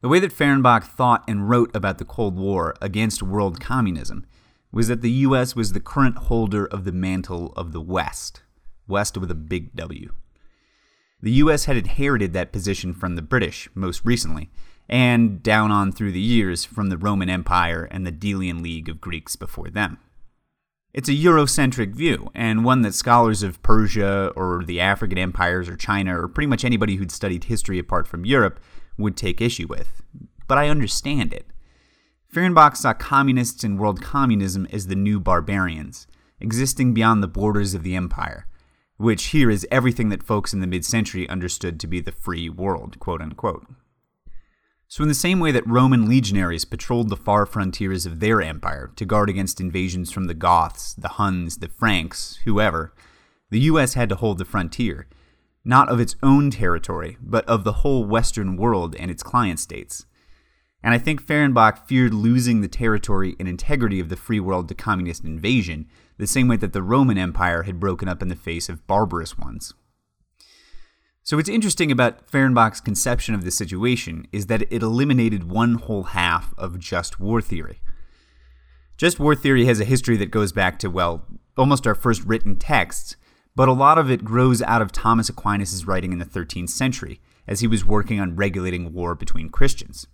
The 0.00 0.08
way 0.08 0.18
that 0.18 0.32
Fehrenbach 0.32 0.84
thought 0.84 1.22
and 1.28 1.48
wrote 1.48 1.74
about 1.74 1.98
the 1.98 2.04
Cold 2.04 2.36
War 2.36 2.74
against 2.80 3.22
world 3.22 3.60
communism 3.60 4.26
was 4.72 4.88
that 4.88 5.00
the 5.00 5.10
US 5.10 5.54
was 5.54 5.72
the 5.72 5.80
current 5.80 6.16
holder 6.16 6.66
of 6.66 6.84
the 6.84 6.92
mantle 6.92 7.52
of 7.52 7.72
the 7.72 7.80
West, 7.80 8.42
West 8.88 9.16
with 9.16 9.30
a 9.30 9.36
big 9.36 9.76
W. 9.76 10.12
The 11.20 11.32
US 11.32 11.66
had 11.66 11.76
inherited 11.76 12.32
that 12.32 12.52
position 12.52 12.92
from 12.92 13.14
the 13.14 13.22
British 13.22 13.68
most 13.74 14.04
recently, 14.04 14.50
and 14.88 15.40
down 15.40 15.70
on 15.70 15.92
through 15.92 16.12
the 16.12 16.20
years 16.20 16.64
from 16.64 16.88
the 16.88 16.98
Roman 16.98 17.30
Empire 17.30 17.86
and 17.90 18.04
the 18.04 18.10
Delian 18.10 18.60
League 18.60 18.88
of 18.88 19.00
Greeks 19.00 19.36
before 19.36 19.70
them. 19.70 19.98
It's 20.94 21.08
a 21.08 21.12
Eurocentric 21.12 21.94
view, 21.94 22.30
and 22.34 22.66
one 22.66 22.82
that 22.82 22.94
scholars 22.94 23.42
of 23.42 23.62
Persia 23.62 24.30
or 24.36 24.62
the 24.62 24.78
African 24.78 25.16
empires 25.16 25.66
or 25.66 25.74
China 25.74 26.20
or 26.20 26.28
pretty 26.28 26.48
much 26.48 26.66
anybody 26.66 26.96
who'd 26.96 27.10
studied 27.10 27.44
history 27.44 27.78
apart 27.78 28.06
from 28.06 28.26
Europe 28.26 28.60
would 28.98 29.16
take 29.16 29.40
issue 29.40 29.66
with. 29.66 30.02
But 30.46 30.58
I 30.58 30.68
understand 30.68 31.32
it. 31.32 31.46
Fehrenbach 32.30 32.76
saw 32.76 32.92
communists 32.92 33.64
and 33.64 33.78
world 33.78 34.02
communism 34.02 34.66
as 34.70 34.86
the 34.86 34.94
new 34.94 35.18
barbarians, 35.18 36.06
existing 36.40 36.92
beyond 36.92 37.22
the 37.22 37.28
borders 37.28 37.72
of 37.72 37.84
the 37.84 37.96
empire, 37.96 38.46
which 38.98 39.26
here 39.26 39.50
is 39.50 39.66
everything 39.70 40.10
that 40.10 40.22
folks 40.22 40.52
in 40.52 40.60
the 40.60 40.66
mid 40.66 40.84
century 40.84 41.26
understood 41.26 41.80
to 41.80 41.86
be 41.86 42.00
the 42.00 42.12
free 42.12 42.50
world, 42.50 42.98
quote 43.00 43.22
unquote. 43.22 43.66
So, 44.92 45.02
in 45.02 45.08
the 45.08 45.14
same 45.14 45.40
way 45.40 45.52
that 45.52 45.66
Roman 45.66 46.06
legionaries 46.06 46.66
patrolled 46.66 47.08
the 47.08 47.16
far 47.16 47.46
frontiers 47.46 48.04
of 48.04 48.20
their 48.20 48.42
empire 48.42 48.92
to 48.96 49.06
guard 49.06 49.30
against 49.30 49.58
invasions 49.58 50.12
from 50.12 50.26
the 50.26 50.34
Goths, 50.34 50.92
the 50.92 51.16
Huns, 51.16 51.56
the 51.56 51.68
Franks, 51.68 52.40
whoever, 52.44 52.92
the 53.48 53.60
US 53.60 53.94
had 53.94 54.10
to 54.10 54.16
hold 54.16 54.36
the 54.36 54.44
frontier, 54.44 55.06
not 55.64 55.88
of 55.88 55.98
its 55.98 56.16
own 56.22 56.50
territory, 56.50 57.16
but 57.22 57.46
of 57.46 57.64
the 57.64 57.72
whole 57.72 58.04
Western 58.04 58.54
world 58.58 58.94
and 58.96 59.10
its 59.10 59.22
client 59.22 59.60
states. 59.60 60.04
And 60.82 60.92
I 60.92 60.98
think 60.98 61.22
Fehrenbach 61.22 61.86
feared 61.86 62.12
losing 62.12 62.60
the 62.60 62.68
territory 62.68 63.34
and 63.40 63.48
integrity 63.48 63.98
of 63.98 64.10
the 64.10 64.16
free 64.16 64.40
world 64.40 64.68
to 64.68 64.74
communist 64.74 65.24
invasion, 65.24 65.86
the 66.18 66.26
same 66.26 66.48
way 66.48 66.56
that 66.56 66.74
the 66.74 66.82
Roman 66.82 67.16
Empire 67.16 67.62
had 67.62 67.80
broken 67.80 68.10
up 68.10 68.20
in 68.20 68.28
the 68.28 68.36
face 68.36 68.68
of 68.68 68.86
barbarous 68.86 69.38
ones. 69.38 69.72
So, 71.24 71.36
what's 71.36 71.48
interesting 71.48 71.92
about 71.92 72.26
Fehrenbach's 72.28 72.80
conception 72.80 73.32
of 73.36 73.44
the 73.44 73.52
situation 73.52 74.26
is 74.32 74.46
that 74.46 74.62
it 74.72 74.82
eliminated 74.82 75.48
one 75.48 75.74
whole 75.74 76.02
half 76.02 76.52
of 76.58 76.80
just 76.80 77.20
war 77.20 77.40
theory. 77.40 77.80
Just 78.96 79.20
war 79.20 79.36
theory 79.36 79.64
has 79.66 79.78
a 79.78 79.84
history 79.84 80.16
that 80.16 80.32
goes 80.32 80.50
back 80.50 80.80
to, 80.80 80.90
well, 80.90 81.24
almost 81.56 81.86
our 81.86 81.94
first 81.94 82.24
written 82.24 82.56
texts, 82.56 83.14
but 83.54 83.68
a 83.68 83.72
lot 83.72 83.98
of 83.98 84.10
it 84.10 84.24
grows 84.24 84.62
out 84.62 84.82
of 84.82 84.90
Thomas 84.90 85.28
Aquinas' 85.28 85.86
writing 85.86 86.12
in 86.12 86.18
the 86.18 86.24
13th 86.24 86.70
century, 86.70 87.20
as 87.46 87.60
he 87.60 87.68
was 87.68 87.84
working 87.84 88.18
on 88.18 88.34
regulating 88.34 88.92
war 88.92 89.14
between 89.14 89.48
Christians. 89.48 90.08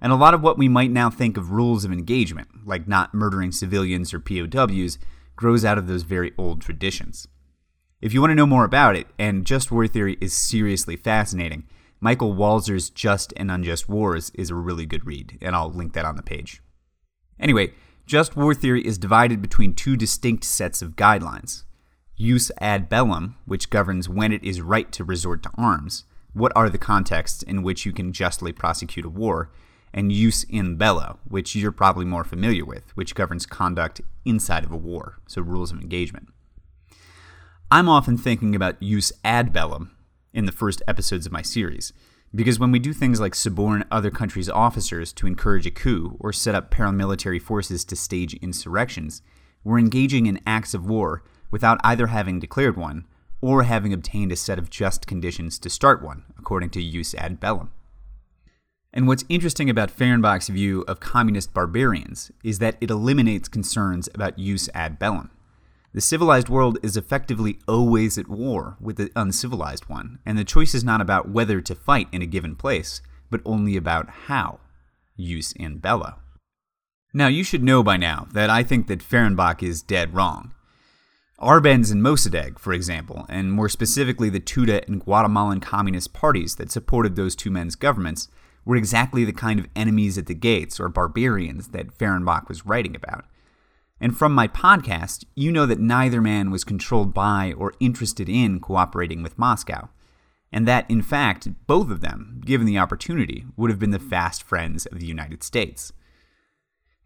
And 0.00 0.12
a 0.12 0.16
lot 0.16 0.34
of 0.34 0.42
what 0.42 0.58
we 0.58 0.68
might 0.68 0.90
now 0.90 1.10
think 1.10 1.36
of 1.36 1.52
rules 1.52 1.84
of 1.84 1.92
engagement, 1.92 2.48
like 2.66 2.88
not 2.88 3.14
murdering 3.14 3.52
civilians 3.52 4.12
or 4.12 4.18
POWs, 4.18 4.98
grows 5.36 5.64
out 5.64 5.78
of 5.78 5.86
those 5.86 6.02
very 6.02 6.32
old 6.36 6.60
traditions. 6.60 7.28
If 8.04 8.12
you 8.12 8.20
want 8.20 8.32
to 8.32 8.34
know 8.34 8.44
more 8.44 8.66
about 8.66 8.96
it, 8.96 9.06
and 9.18 9.46
Just 9.46 9.72
War 9.72 9.86
Theory 9.86 10.18
is 10.20 10.34
seriously 10.34 10.94
fascinating, 10.94 11.64
Michael 12.00 12.34
Walzer's 12.34 12.90
Just 12.90 13.32
and 13.34 13.50
Unjust 13.50 13.88
Wars 13.88 14.30
is 14.34 14.50
a 14.50 14.54
really 14.54 14.84
good 14.84 15.06
read, 15.06 15.38
and 15.40 15.56
I'll 15.56 15.70
link 15.70 15.94
that 15.94 16.04
on 16.04 16.16
the 16.16 16.22
page. 16.22 16.60
Anyway, 17.40 17.72
Just 18.04 18.36
War 18.36 18.52
Theory 18.52 18.86
is 18.86 18.98
divided 18.98 19.40
between 19.40 19.72
two 19.72 19.96
distinct 19.96 20.44
sets 20.44 20.82
of 20.82 20.96
guidelines 20.96 21.64
Jus 22.14 22.52
ad 22.60 22.90
bellum, 22.90 23.36
which 23.46 23.70
governs 23.70 24.06
when 24.06 24.32
it 24.32 24.44
is 24.44 24.60
right 24.60 24.92
to 24.92 25.02
resort 25.02 25.42
to 25.44 25.50
arms, 25.56 26.04
what 26.34 26.52
are 26.54 26.68
the 26.68 26.76
contexts 26.76 27.42
in 27.42 27.62
which 27.62 27.86
you 27.86 27.92
can 27.94 28.12
justly 28.12 28.52
prosecute 28.52 29.06
a 29.06 29.08
war, 29.08 29.50
and 29.94 30.10
Jus 30.10 30.44
in 30.44 30.76
bello, 30.76 31.20
which 31.26 31.56
you're 31.56 31.72
probably 31.72 32.04
more 32.04 32.22
familiar 32.22 32.66
with, 32.66 32.94
which 32.94 33.14
governs 33.14 33.46
conduct 33.46 34.02
inside 34.26 34.62
of 34.62 34.72
a 34.72 34.76
war, 34.76 35.20
so 35.26 35.40
rules 35.40 35.72
of 35.72 35.80
engagement. 35.80 36.28
I'm 37.74 37.88
often 37.88 38.16
thinking 38.16 38.54
about 38.54 38.80
Jus 38.80 39.12
ad 39.24 39.52
bellum 39.52 39.90
in 40.32 40.44
the 40.46 40.52
first 40.52 40.80
episodes 40.86 41.26
of 41.26 41.32
my 41.32 41.42
series, 41.42 41.92
because 42.32 42.56
when 42.56 42.70
we 42.70 42.78
do 42.78 42.92
things 42.92 43.18
like 43.18 43.34
suborn 43.34 43.84
other 43.90 44.12
countries' 44.12 44.48
officers 44.48 45.12
to 45.14 45.26
encourage 45.26 45.66
a 45.66 45.72
coup 45.72 46.16
or 46.20 46.32
set 46.32 46.54
up 46.54 46.70
paramilitary 46.70 47.42
forces 47.42 47.84
to 47.86 47.96
stage 47.96 48.34
insurrections, 48.34 49.22
we're 49.64 49.80
engaging 49.80 50.26
in 50.26 50.40
acts 50.46 50.72
of 50.72 50.86
war 50.86 51.24
without 51.50 51.80
either 51.82 52.06
having 52.06 52.38
declared 52.38 52.76
one 52.76 53.06
or 53.40 53.64
having 53.64 53.92
obtained 53.92 54.30
a 54.30 54.36
set 54.36 54.56
of 54.56 54.70
just 54.70 55.08
conditions 55.08 55.58
to 55.58 55.68
start 55.68 56.00
one, 56.00 56.22
according 56.38 56.70
to 56.70 56.80
Jus 56.80 57.12
ad 57.16 57.40
bellum. 57.40 57.72
And 58.92 59.08
what's 59.08 59.24
interesting 59.28 59.68
about 59.68 59.90
Fehrenbach's 59.90 60.48
view 60.48 60.84
of 60.86 61.00
communist 61.00 61.52
barbarians 61.52 62.30
is 62.44 62.60
that 62.60 62.76
it 62.80 62.92
eliminates 62.92 63.48
concerns 63.48 64.08
about 64.14 64.38
Jus 64.38 64.68
ad 64.74 64.96
bellum. 65.00 65.32
The 65.94 66.00
civilized 66.00 66.48
world 66.48 66.78
is 66.82 66.96
effectively 66.96 67.60
always 67.68 68.18
at 68.18 68.26
war 68.26 68.76
with 68.80 68.96
the 68.96 69.12
uncivilized 69.14 69.88
one, 69.88 70.18
and 70.26 70.36
the 70.36 70.44
choice 70.44 70.74
is 70.74 70.82
not 70.82 71.00
about 71.00 71.28
whether 71.28 71.60
to 71.60 71.74
fight 71.76 72.08
in 72.10 72.20
a 72.20 72.26
given 72.26 72.56
place, 72.56 73.00
but 73.30 73.40
only 73.44 73.76
about 73.76 74.10
how. 74.26 74.58
Jus 75.16 75.52
in 75.52 75.78
bello. 75.78 76.16
Now, 77.12 77.28
you 77.28 77.44
should 77.44 77.62
know 77.62 77.84
by 77.84 77.96
now 77.96 78.26
that 78.32 78.50
I 78.50 78.64
think 78.64 78.88
that 78.88 79.04
Fehrenbach 79.04 79.62
is 79.62 79.82
dead 79.82 80.16
wrong. 80.16 80.52
Arbenz 81.40 81.92
and 81.92 82.02
Mossadegh, 82.02 82.58
for 82.58 82.72
example, 82.72 83.24
and 83.28 83.52
more 83.52 83.68
specifically 83.68 84.28
the 84.28 84.40
Tudeh 84.40 84.84
and 84.88 85.00
Guatemalan 85.00 85.60
Communist 85.60 86.12
parties 86.12 86.56
that 86.56 86.72
supported 86.72 87.14
those 87.14 87.36
two 87.36 87.52
men's 87.52 87.76
governments, 87.76 88.26
were 88.64 88.74
exactly 88.74 89.24
the 89.24 89.32
kind 89.32 89.60
of 89.60 89.68
enemies 89.76 90.18
at 90.18 90.26
the 90.26 90.34
gates 90.34 90.80
or 90.80 90.88
barbarians 90.88 91.68
that 91.68 91.96
Fehrenbach 91.96 92.48
was 92.48 92.66
writing 92.66 92.96
about. 92.96 93.26
And 94.00 94.16
from 94.16 94.34
my 94.34 94.48
podcast, 94.48 95.24
you 95.34 95.52
know 95.52 95.66
that 95.66 95.78
neither 95.78 96.20
man 96.20 96.50
was 96.50 96.64
controlled 96.64 97.14
by 97.14 97.54
or 97.56 97.74
interested 97.80 98.28
in 98.28 98.60
cooperating 98.60 99.22
with 99.22 99.38
Moscow, 99.38 99.88
and 100.52 100.68
that, 100.68 100.88
in 100.90 101.02
fact, 101.02 101.48
both 101.66 101.90
of 101.90 102.00
them, 102.00 102.40
given 102.44 102.66
the 102.66 102.78
opportunity, 102.78 103.44
would 103.56 103.70
have 103.70 103.78
been 103.78 103.90
the 103.90 103.98
fast 103.98 104.42
friends 104.42 104.86
of 104.86 105.00
the 105.00 105.06
United 105.06 105.42
States. 105.42 105.92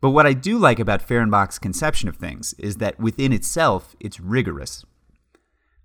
But 0.00 0.10
what 0.10 0.26
I 0.26 0.32
do 0.32 0.58
like 0.58 0.78
about 0.78 1.06
Fehrenbach's 1.06 1.58
conception 1.58 2.08
of 2.08 2.16
things 2.16 2.54
is 2.58 2.76
that 2.76 3.00
within 3.00 3.32
itself, 3.32 3.96
it's 4.00 4.20
rigorous. 4.20 4.84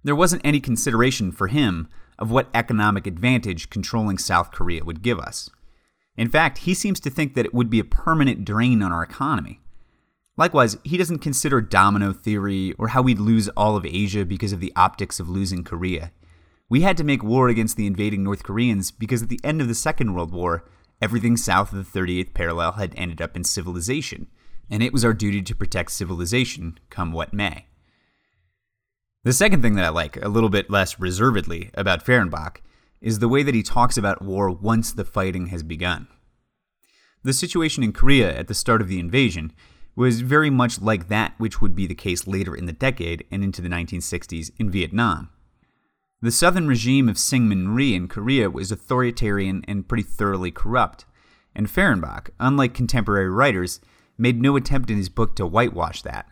There 0.04 0.16
wasn't 0.16 0.46
any 0.46 0.60
consideration 0.60 1.32
for 1.32 1.48
him 1.48 1.88
of 2.20 2.30
what 2.30 2.50
economic 2.54 3.08
advantage 3.08 3.70
controlling 3.70 4.18
South 4.18 4.52
Korea 4.52 4.84
would 4.84 5.02
give 5.02 5.20
us. 5.20 5.50
In 6.16 6.30
fact, 6.30 6.60
he 6.60 6.74
seems 6.74 7.00
to 7.00 7.10
think 7.10 7.34
that 7.34 7.46
it 7.46 7.54
would 7.54 7.70
be 7.70 7.80
a 7.80 7.86
permanent 7.86 8.46
drain 8.46 8.84
on 8.84 8.92
our 8.92 9.04
economy. 9.04 9.62
Likewise, 10.36 10.78
he 10.84 10.98
doesn't 10.98 11.20
consider 11.20 11.62
domino 11.62 12.12
theory 12.12 12.74
or 12.80 12.90
how 12.90 13.02
we'd 13.02 13.20
lose 13.20 13.50
all 13.50 13.75
of 13.75 13.86
Asia 13.86 14.25
because 14.25 14.52
of 14.52 14.60
the 14.60 14.74
optics 14.75 15.20
of 15.20 15.30
losing 15.30 15.63
Korea. 15.63 16.12
We 16.70 16.82
had 16.82 16.98
to 16.98 17.04
make 17.04 17.24
war 17.24 17.50
against 17.50 17.78
the 17.78 17.86
invading 17.86 18.24
North 18.24 18.44
Koreans 18.44 18.90
because 18.90 19.22
at 19.22 19.30
the 19.30 19.40
end 19.44 19.62
of 19.62 19.68
the 19.68 19.75
Second 19.75 20.16
World 20.16 20.32
War, 20.32 20.66
everything 21.02 21.38
south 21.38 21.72
of 21.72 21.92
the 21.94 22.00
38th 22.00 22.34
parallel 22.34 22.72
had 22.74 22.94
ended 22.98 23.22
up 23.22 23.36
in 23.36 23.44
civilization, 23.44 24.28
and 24.72 24.82
it 24.82 24.92
was 24.92 25.06
our 25.06 25.13
duty 25.13 25.44
to 25.44 25.56
protect 25.56 25.92
civilization, 25.92 26.80
come 26.90 27.12
what 27.12 27.34
may. 27.34 27.68
The 29.24 29.34
second 29.34 29.62
thing 29.62 29.75
that 29.75 29.86
I 29.86 29.90
like, 29.90 30.18
a 30.18 30.30
little 30.30 30.50
bit 30.50 30.72
less 30.72 31.00
reservedly, 31.00 31.70
about 31.75 32.04
Fehrenbach 32.04 32.58
is 33.02 33.20
the 33.20 33.30
way 33.30 33.44
that 33.44 33.56
he 33.56 33.62
talks 33.62 33.98
about 33.98 34.24
war 34.24 34.50
once 34.50 34.92
the 34.92 35.06
fighting 35.06 35.48
has 35.48 35.62
begun. 35.62 36.08
The 37.22 37.34
situation 37.34 37.84
in 37.84 37.94
Korea 37.94 38.36
at 38.36 38.48
the 38.48 38.54
start 38.54 38.82
of 38.82 38.88
the 38.88 39.00
invasion 39.00 39.54
was 39.96 40.22
very 40.22 40.50
much 40.50 40.82
like 40.82 41.08
that 41.08 41.34
which 41.38 41.62
would 41.62 41.76
be 41.76 41.86
the 41.86 41.96
case 41.96 42.28
later 42.28 42.56
in 42.56 42.66
the 42.66 42.74
decade 42.74 43.26
and 43.32 43.44
into 43.44 43.62
the 43.62 43.70
1960s 43.70 44.52
in 44.58 44.72
Vietnam. 44.72 45.30
The 46.22 46.32
southern 46.32 46.68
regime 46.68 47.10
of 47.10 47.18
Syngman 47.18 47.76
Rhee 47.76 47.94
in 47.94 48.08
Korea 48.08 48.50
was 48.50 48.72
authoritarian 48.72 49.64
and 49.68 49.88
pretty 49.88 50.04
thoroughly 50.04 50.52
corrupt, 50.52 51.06
and 51.54 51.68
Fehrenbach, 51.68 52.30
unlike 52.40 52.74
contemporary 52.74 53.30
writers, 53.30 53.82
made 54.18 54.42
no 54.42 54.56
attempt 54.56 54.90
in 54.90 54.98
his 54.98 55.10
book 55.10 55.36
to 55.36 55.46
whitewash 55.46 56.02
that. 56.04 56.28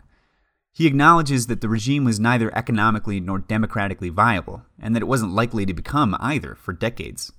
He 0.72 0.86
acknowledges 0.86 1.46
that 1.48 1.60
the 1.60 1.68
regime 1.68 2.04
was 2.04 2.18
neither 2.18 2.56
economically 2.56 3.20
nor 3.20 3.38
democratically 3.38 4.08
viable, 4.08 4.62
and 4.78 4.96
that 4.96 5.02
it 5.02 5.08
wasn't 5.08 5.34
likely 5.34 5.66
to 5.66 5.74
become 5.74 6.16
either 6.18 6.54
for 6.54 6.72
decades. 6.72 7.32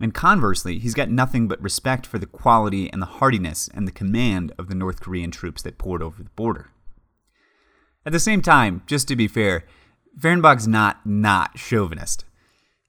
And 0.00 0.14
conversely, 0.14 0.78
he's 0.78 0.94
got 0.94 1.10
nothing 1.10 1.46
but 1.46 1.62
respect 1.62 2.06
for 2.06 2.18
the 2.18 2.26
quality 2.26 2.90
and 2.90 3.02
the 3.02 3.06
hardiness 3.06 3.68
and 3.74 3.86
the 3.86 3.92
command 3.92 4.52
of 4.58 4.68
the 4.68 4.74
North 4.74 5.00
Korean 5.00 5.30
troops 5.30 5.60
that 5.62 5.76
poured 5.76 6.02
over 6.02 6.22
the 6.22 6.30
border. 6.30 6.70
At 8.06 8.12
the 8.12 8.18
same 8.18 8.40
time, 8.40 8.82
just 8.86 9.06
to 9.08 9.16
be 9.16 9.28
fair, 9.28 9.64
Fehrenbach's 10.18 10.66
not 10.66 11.04
not 11.04 11.58
chauvinist. 11.58 12.24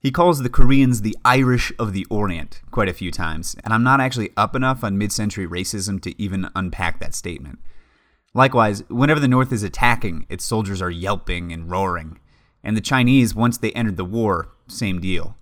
He 0.00 0.10
calls 0.10 0.42
the 0.42 0.48
Koreans 0.48 1.02
the 1.02 1.16
Irish 1.24 1.72
of 1.78 1.92
the 1.92 2.06
Orient 2.10 2.60
quite 2.70 2.88
a 2.88 2.94
few 2.94 3.12
times, 3.12 3.54
and 3.62 3.72
I'm 3.72 3.84
not 3.84 4.00
actually 4.00 4.30
up 4.36 4.56
enough 4.56 4.82
on 4.82 4.98
mid 4.98 5.12
century 5.12 5.46
racism 5.46 6.00
to 6.02 6.20
even 6.20 6.48
unpack 6.56 6.98
that 6.98 7.14
statement. 7.14 7.60
Likewise, 8.34 8.82
whenever 8.88 9.20
the 9.20 9.28
North 9.28 9.52
is 9.52 9.62
attacking, 9.62 10.26
its 10.28 10.44
soldiers 10.44 10.80
are 10.80 10.90
yelping 10.90 11.52
and 11.52 11.70
roaring. 11.70 12.18
And 12.64 12.76
the 12.76 12.80
Chinese, 12.80 13.34
once 13.34 13.58
they 13.58 13.72
entered 13.72 13.98
the 13.98 14.04
war, 14.04 14.48
same 14.66 15.00
deal. 15.00 15.36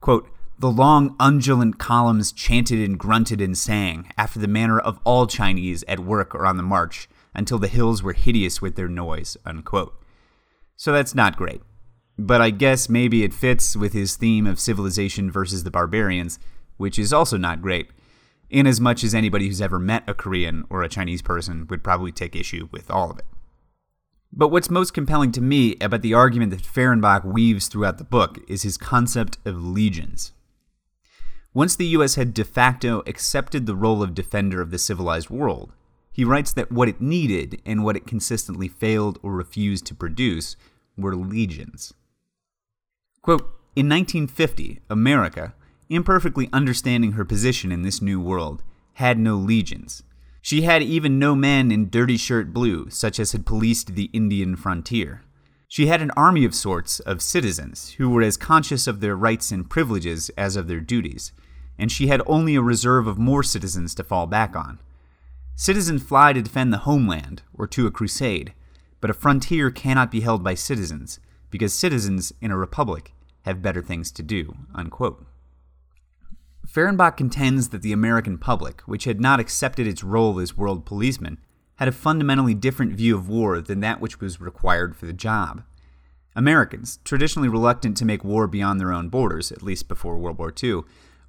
Quote, 0.00 0.28
the 0.58 0.70
long, 0.70 1.16
undulant 1.18 1.78
columns 1.78 2.32
chanted 2.32 2.80
and 2.80 2.98
grunted 2.98 3.40
and 3.40 3.56
sang, 3.56 4.10
after 4.16 4.38
the 4.38 4.48
manner 4.48 4.78
of 4.78 4.98
all 5.04 5.26
Chinese 5.26 5.84
at 5.86 6.00
work 6.00 6.34
or 6.34 6.46
on 6.46 6.56
the 6.56 6.62
march, 6.62 7.08
until 7.34 7.58
the 7.58 7.68
hills 7.68 8.02
were 8.02 8.14
hideous 8.14 8.62
with 8.62 8.74
their 8.76 8.88
noise. 8.88 9.36
Unquote. 9.44 10.02
So 10.76 10.92
that's 10.92 11.14
not 11.14 11.36
great. 11.36 11.60
But 12.18 12.40
I 12.40 12.50
guess 12.50 12.88
maybe 12.88 13.22
it 13.22 13.34
fits 13.34 13.76
with 13.76 13.92
his 13.92 14.16
theme 14.16 14.46
of 14.46 14.58
civilization 14.58 15.30
versus 15.30 15.64
the 15.64 15.70
barbarians, 15.70 16.38
which 16.78 16.98
is 16.98 17.12
also 17.12 17.36
not 17.36 17.60
great, 17.60 17.90
inasmuch 18.48 19.04
as 19.04 19.14
anybody 19.14 19.48
who's 19.48 19.60
ever 19.60 19.78
met 19.78 20.08
a 20.08 20.14
Korean 20.14 20.64
or 20.70 20.82
a 20.82 20.88
Chinese 20.88 21.20
person 21.20 21.66
would 21.68 21.84
probably 21.84 22.12
take 22.12 22.34
issue 22.34 22.68
with 22.72 22.90
all 22.90 23.10
of 23.10 23.18
it. 23.18 23.26
But 24.32 24.48
what's 24.48 24.70
most 24.70 24.94
compelling 24.94 25.32
to 25.32 25.40
me 25.40 25.76
about 25.80 26.02
the 26.02 26.14
argument 26.14 26.50
that 26.52 26.62
Fehrenbach 26.62 27.24
weaves 27.24 27.68
throughout 27.68 27.98
the 27.98 28.04
book 28.04 28.38
is 28.48 28.62
his 28.62 28.78
concept 28.78 29.38
of 29.44 29.62
legions. 29.62 30.32
Once 31.56 31.74
the 31.74 31.86
US 31.86 32.16
had 32.16 32.34
de 32.34 32.44
facto 32.44 33.02
accepted 33.06 33.64
the 33.64 33.74
role 33.74 34.02
of 34.02 34.12
defender 34.12 34.60
of 34.60 34.70
the 34.70 34.76
civilized 34.76 35.30
world, 35.30 35.72
he 36.12 36.22
writes 36.22 36.52
that 36.52 36.70
what 36.70 36.86
it 36.86 37.00
needed 37.00 37.62
and 37.64 37.82
what 37.82 37.96
it 37.96 38.06
consistently 38.06 38.68
failed 38.68 39.18
or 39.22 39.32
refused 39.32 39.86
to 39.86 39.94
produce 39.94 40.54
were 40.98 41.16
legions. 41.16 41.94
Quote, 43.22 43.40
in 43.74 43.88
1950, 43.88 44.80
America, 44.90 45.54
imperfectly 45.88 46.50
understanding 46.52 47.12
her 47.12 47.24
position 47.24 47.72
in 47.72 47.80
this 47.80 48.02
new 48.02 48.20
world, 48.20 48.62
had 48.92 49.18
no 49.18 49.36
legions. 49.36 50.02
She 50.42 50.60
had 50.60 50.82
even 50.82 51.18
no 51.18 51.34
men 51.34 51.72
in 51.72 51.88
dirty 51.88 52.18
shirt 52.18 52.52
blue, 52.52 52.90
such 52.90 53.18
as 53.18 53.32
had 53.32 53.46
policed 53.46 53.94
the 53.94 54.10
Indian 54.12 54.56
frontier. 54.56 55.22
She 55.68 55.86
had 55.86 56.02
an 56.02 56.10
army 56.10 56.44
of 56.44 56.54
sorts 56.54 57.00
of 57.00 57.22
citizens 57.22 57.92
who 57.92 58.10
were 58.10 58.22
as 58.22 58.36
conscious 58.36 58.86
of 58.86 59.00
their 59.00 59.16
rights 59.16 59.50
and 59.50 59.68
privileges 59.70 60.30
as 60.36 60.56
of 60.56 60.68
their 60.68 60.80
duties, 60.80 61.32
and 61.78 61.90
she 61.90 62.06
had 62.06 62.22
only 62.26 62.54
a 62.54 62.62
reserve 62.62 63.06
of 63.06 63.18
more 63.18 63.42
citizens 63.42 63.94
to 63.94 64.04
fall 64.04 64.26
back 64.26 64.56
on. 64.56 64.78
Citizens 65.54 66.02
fly 66.02 66.32
to 66.32 66.42
defend 66.42 66.72
the 66.72 66.78
homeland 66.78 67.42
or 67.54 67.66
to 67.66 67.86
a 67.86 67.90
crusade, 67.90 68.52
but 69.00 69.10
a 69.10 69.14
frontier 69.14 69.70
cannot 69.70 70.10
be 70.10 70.20
held 70.20 70.42
by 70.42 70.54
citizens, 70.54 71.18
because 71.50 71.72
citizens 71.72 72.32
in 72.40 72.50
a 72.50 72.56
republic 72.56 73.12
have 73.42 73.62
better 73.62 73.82
things 73.82 74.10
to 74.12 74.22
do. 74.22 74.54
Unquote. 74.74 75.24
Fehrenbach 76.66 77.16
contends 77.16 77.68
that 77.68 77.82
the 77.82 77.92
American 77.92 78.36
public, 78.36 78.82
which 78.82 79.04
had 79.04 79.20
not 79.20 79.40
accepted 79.40 79.86
its 79.86 80.02
role 80.02 80.38
as 80.40 80.56
world 80.56 80.84
policeman, 80.84 81.38
had 81.76 81.88
a 81.88 81.92
fundamentally 81.92 82.54
different 82.54 82.92
view 82.92 83.16
of 83.16 83.28
war 83.28 83.60
than 83.60 83.80
that 83.80 84.00
which 84.00 84.20
was 84.20 84.40
required 84.40 84.96
for 84.96 85.06
the 85.06 85.12
job. 85.12 85.62
Americans, 86.34 86.98
traditionally 87.04 87.48
reluctant 87.48 87.96
to 87.96 88.04
make 88.04 88.24
war 88.24 88.46
beyond 88.46 88.78
their 88.78 88.92
own 88.92 89.08
borders, 89.08 89.52
at 89.52 89.62
least 89.62 89.88
before 89.88 90.18
World 90.18 90.38
War 90.38 90.52
II, 90.62 90.82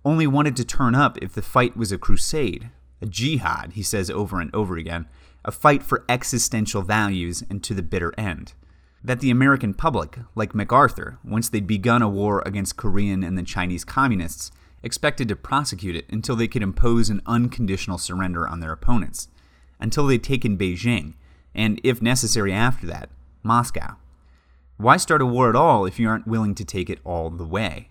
only 0.07 0.25
wanted 0.25 0.55
to 0.55 0.63
turn 0.63 0.95
up 0.95 1.17
if 1.21 1.33
the 1.33 1.41
fight 1.41 1.75
was 1.75 1.91
a 1.91 1.97
crusade, 1.97 2.69
a 3.01 3.05
jihad, 3.05 3.73
he 3.73 3.83
says 3.83 4.09
over 4.09 4.39
and 4.39 4.49
over 4.55 4.77
again, 4.77 5.05
a 5.43 5.51
fight 5.51 5.83
for 5.83 6.05
existential 6.07 6.81
values 6.81 7.43
and 7.49 7.61
to 7.65 7.73
the 7.73 7.83
bitter 7.83 8.13
end. 8.17 8.53
That 9.03 9.19
the 9.19 9.29
American 9.29 9.73
public, 9.73 10.17
like 10.33 10.55
MacArthur, 10.55 11.19
once 11.25 11.49
they'd 11.49 11.67
begun 11.67 12.01
a 12.01 12.07
war 12.07 12.41
against 12.45 12.77
Korean 12.77 13.21
and 13.21 13.37
the 13.37 13.43
Chinese 13.43 13.83
communists, 13.83 14.49
expected 14.81 15.27
to 15.27 15.35
prosecute 15.35 15.97
it 15.97 16.05
until 16.09 16.37
they 16.37 16.47
could 16.47 16.63
impose 16.63 17.09
an 17.09 17.21
unconditional 17.25 17.97
surrender 17.97 18.47
on 18.47 18.61
their 18.61 18.71
opponents, 18.71 19.27
until 19.77 20.07
they'd 20.07 20.23
taken 20.23 20.57
Beijing, 20.57 21.15
and, 21.53 21.81
if 21.83 22.01
necessary 22.01 22.53
after 22.53 22.87
that, 22.87 23.09
Moscow. 23.43 23.97
Why 24.77 24.95
start 24.95 25.21
a 25.21 25.25
war 25.25 25.49
at 25.49 25.55
all 25.55 25.85
if 25.85 25.99
you 25.99 26.07
aren't 26.07 26.27
willing 26.27 26.55
to 26.55 26.63
take 26.63 26.89
it 26.89 26.99
all 27.03 27.29
the 27.29 27.45
way? 27.45 27.89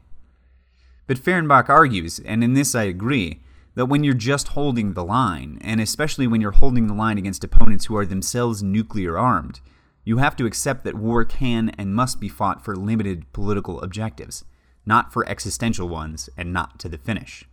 But 1.07 1.19
Fehrenbach 1.19 1.69
argues, 1.69 2.19
and 2.21 2.43
in 2.43 2.55
this 2.55 2.75
I 2.75 2.85
agree, 2.85 3.43
that 3.75 3.87
when 3.87 4.03
you're 4.03 4.15
just 4.15 4.49
holding 4.49 4.95
the 4.95 5.05
line, 5.05 5.59
and 5.61 5.81
especially 5.81 6.27
when 6.27 6.41
you're 6.41 6.53
holding 6.53 6.87
the 6.87 6.95
line 6.95 7.19
against 7.19 7.45
opponents 7.45 7.87
who 7.87 7.97
are 7.97 8.07
themselves 8.07 8.63
nuclear 8.63 9.17
armed, 9.19 9.61
you 10.05 10.19
have 10.19 10.37
to 10.37 10.47
accept 10.47 10.85
that 10.85 10.95
war 10.95 11.25
can 11.25 11.71
and 11.71 11.95
must 11.95 12.21
be 12.21 12.29
fought 12.29 12.65
for 12.65 12.75
limited 12.75 13.31
political 13.33 13.81
objectives, 13.83 14.45
not 14.87 15.13
for 15.13 15.29
existential 15.29 15.89
ones, 15.89 16.31
and 16.37 16.53
not 16.53 16.79
to 16.79 16.89
the 16.89 16.99
finish. 16.99 17.45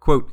Quote, 0.00 0.32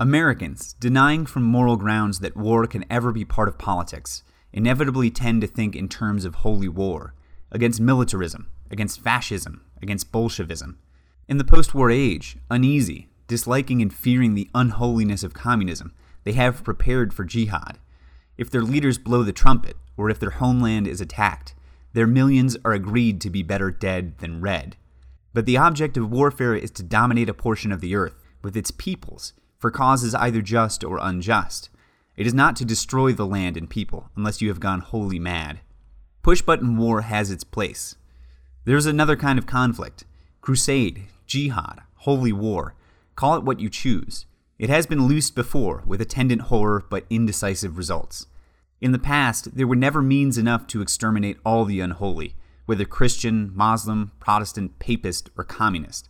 Americans, 0.00 0.72
denying 0.80 1.24
from 1.24 1.44
moral 1.44 1.76
grounds 1.76 2.18
that 2.18 2.36
war 2.36 2.66
can 2.66 2.84
ever 2.90 3.12
be 3.12 3.24
part 3.24 3.48
of 3.48 3.58
politics, 3.58 4.22
inevitably 4.52 5.10
tend 5.10 5.40
to 5.40 5.46
think 5.46 5.76
in 5.76 5.88
terms 5.88 6.24
of 6.24 6.36
holy 6.36 6.68
war, 6.68 7.14
against 7.52 7.80
militarism, 7.80 8.48
against 8.70 9.00
fascism, 9.00 9.62
against 9.80 10.10
Bolshevism, 10.10 10.78
in 11.28 11.38
the 11.38 11.44
post 11.44 11.74
war 11.74 11.90
age, 11.90 12.36
uneasy, 12.50 13.08
disliking 13.26 13.80
and 13.80 13.92
fearing 13.92 14.34
the 14.34 14.50
unholiness 14.54 15.22
of 15.22 15.34
communism, 15.34 15.94
they 16.24 16.32
have 16.32 16.64
prepared 16.64 17.14
for 17.14 17.24
jihad. 17.24 17.78
If 18.36 18.50
their 18.50 18.62
leaders 18.62 18.98
blow 18.98 19.22
the 19.22 19.32
trumpet, 19.32 19.76
or 19.96 20.10
if 20.10 20.18
their 20.18 20.30
homeland 20.30 20.86
is 20.86 21.00
attacked, 21.00 21.54
their 21.92 22.06
millions 22.06 22.56
are 22.64 22.72
agreed 22.72 23.20
to 23.20 23.30
be 23.30 23.42
better 23.42 23.70
dead 23.70 24.18
than 24.18 24.40
red. 24.40 24.76
But 25.32 25.46
the 25.46 25.56
object 25.56 25.96
of 25.96 26.10
warfare 26.10 26.54
is 26.54 26.70
to 26.72 26.82
dominate 26.82 27.28
a 27.28 27.34
portion 27.34 27.72
of 27.72 27.80
the 27.80 27.94
earth, 27.94 28.22
with 28.42 28.56
its 28.56 28.70
peoples, 28.70 29.32
for 29.58 29.70
causes 29.70 30.14
either 30.14 30.42
just 30.42 30.84
or 30.84 30.98
unjust. 31.00 31.70
It 32.16 32.26
is 32.26 32.34
not 32.34 32.56
to 32.56 32.64
destroy 32.64 33.12
the 33.12 33.26
land 33.26 33.56
and 33.56 33.70
people, 33.70 34.10
unless 34.16 34.42
you 34.42 34.48
have 34.48 34.60
gone 34.60 34.80
wholly 34.80 35.18
mad. 35.18 35.60
Push 36.22 36.42
button 36.42 36.76
war 36.76 37.02
has 37.02 37.30
its 37.30 37.44
place. 37.44 37.96
There 38.64 38.76
is 38.76 38.86
another 38.86 39.16
kind 39.16 39.38
of 39.38 39.46
conflict 39.46 40.04
crusade, 40.40 41.06
jihad, 41.26 41.82
holy 41.96 42.32
war, 42.32 42.74
call 43.16 43.36
it 43.36 43.44
what 43.44 43.60
you 43.60 43.68
choose. 43.68 44.26
It 44.58 44.70
has 44.70 44.86
been 44.86 45.06
loosed 45.06 45.34
before, 45.34 45.82
with 45.86 46.00
attendant 46.00 46.42
horror 46.42 46.84
but 46.88 47.06
indecisive 47.10 47.76
results. 47.76 48.26
In 48.80 48.92
the 48.92 48.98
past, 48.98 49.56
there 49.56 49.66
were 49.66 49.76
never 49.76 50.02
means 50.02 50.38
enough 50.38 50.66
to 50.68 50.82
exterminate 50.82 51.38
all 51.44 51.64
the 51.64 51.80
unholy, 51.80 52.34
whether 52.66 52.84
Christian, 52.84 53.50
Moslem, 53.54 54.12
Protestant, 54.20 54.78
Papist, 54.78 55.30
or 55.36 55.44
Communist. 55.44 56.08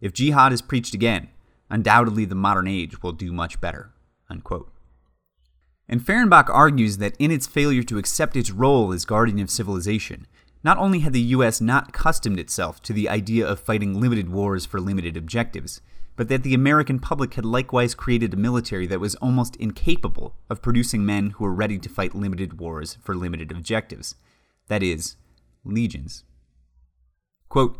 If 0.00 0.12
jihad 0.12 0.52
is 0.52 0.62
preached 0.62 0.94
again, 0.94 1.28
undoubtedly 1.70 2.24
the 2.24 2.34
modern 2.34 2.66
age 2.66 3.02
will 3.02 3.12
do 3.12 3.32
much 3.32 3.60
better. 3.60 3.92
Unquote. 4.30 4.72
And 5.88 6.00
Fehrenbach 6.00 6.48
argues 6.48 6.98
that 6.98 7.16
in 7.18 7.30
its 7.30 7.46
failure 7.46 7.82
to 7.82 7.98
accept 7.98 8.36
its 8.36 8.50
role 8.50 8.92
as 8.92 9.04
guardian 9.04 9.40
of 9.40 9.50
civilization, 9.50 10.26
not 10.64 10.78
only 10.78 11.00
had 11.00 11.12
the 11.12 11.20
US 11.20 11.60
not 11.60 11.88
accustomed 11.88 12.38
itself 12.38 12.80
to 12.82 12.92
the 12.92 13.08
idea 13.08 13.46
of 13.46 13.60
fighting 13.60 14.00
limited 14.00 14.30
wars 14.30 14.64
for 14.64 14.80
limited 14.80 15.16
objectives, 15.16 15.80
but 16.14 16.28
that 16.28 16.42
the 16.42 16.54
American 16.54 16.98
public 16.98 17.34
had 17.34 17.44
likewise 17.44 17.94
created 17.94 18.34
a 18.34 18.36
military 18.36 18.86
that 18.86 19.00
was 19.00 19.14
almost 19.16 19.56
incapable 19.56 20.34
of 20.50 20.62
producing 20.62 21.06
men 21.06 21.30
who 21.30 21.44
were 21.44 21.54
ready 21.54 21.78
to 21.78 21.88
fight 21.88 22.14
limited 22.14 22.60
wars 22.60 22.98
for 23.02 23.14
limited 23.14 23.50
objectives. 23.50 24.14
That 24.68 24.82
is, 24.82 25.16
legions. 25.64 26.24
Quote, 27.48 27.78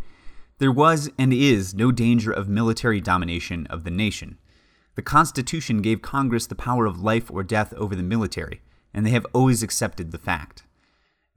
there 0.58 0.72
was 0.72 1.10
and 1.18 1.32
is 1.32 1.74
no 1.74 1.92
danger 1.92 2.30
of 2.30 2.48
military 2.48 3.00
domination 3.00 3.66
of 3.68 3.84
the 3.84 3.90
nation. 3.90 4.38
The 4.94 5.02
Constitution 5.02 5.82
gave 5.82 6.02
Congress 6.02 6.46
the 6.46 6.54
power 6.54 6.86
of 6.86 7.02
life 7.02 7.30
or 7.30 7.42
death 7.42 7.72
over 7.74 7.96
the 7.96 8.02
military, 8.02 8.60
and 8.94 9.04
they 9.04 9.10
have 9.10 9.26
always 9.32 9.62
accepted 9.62 10.12
the 10.12 10.18
fact. 10.18 10.64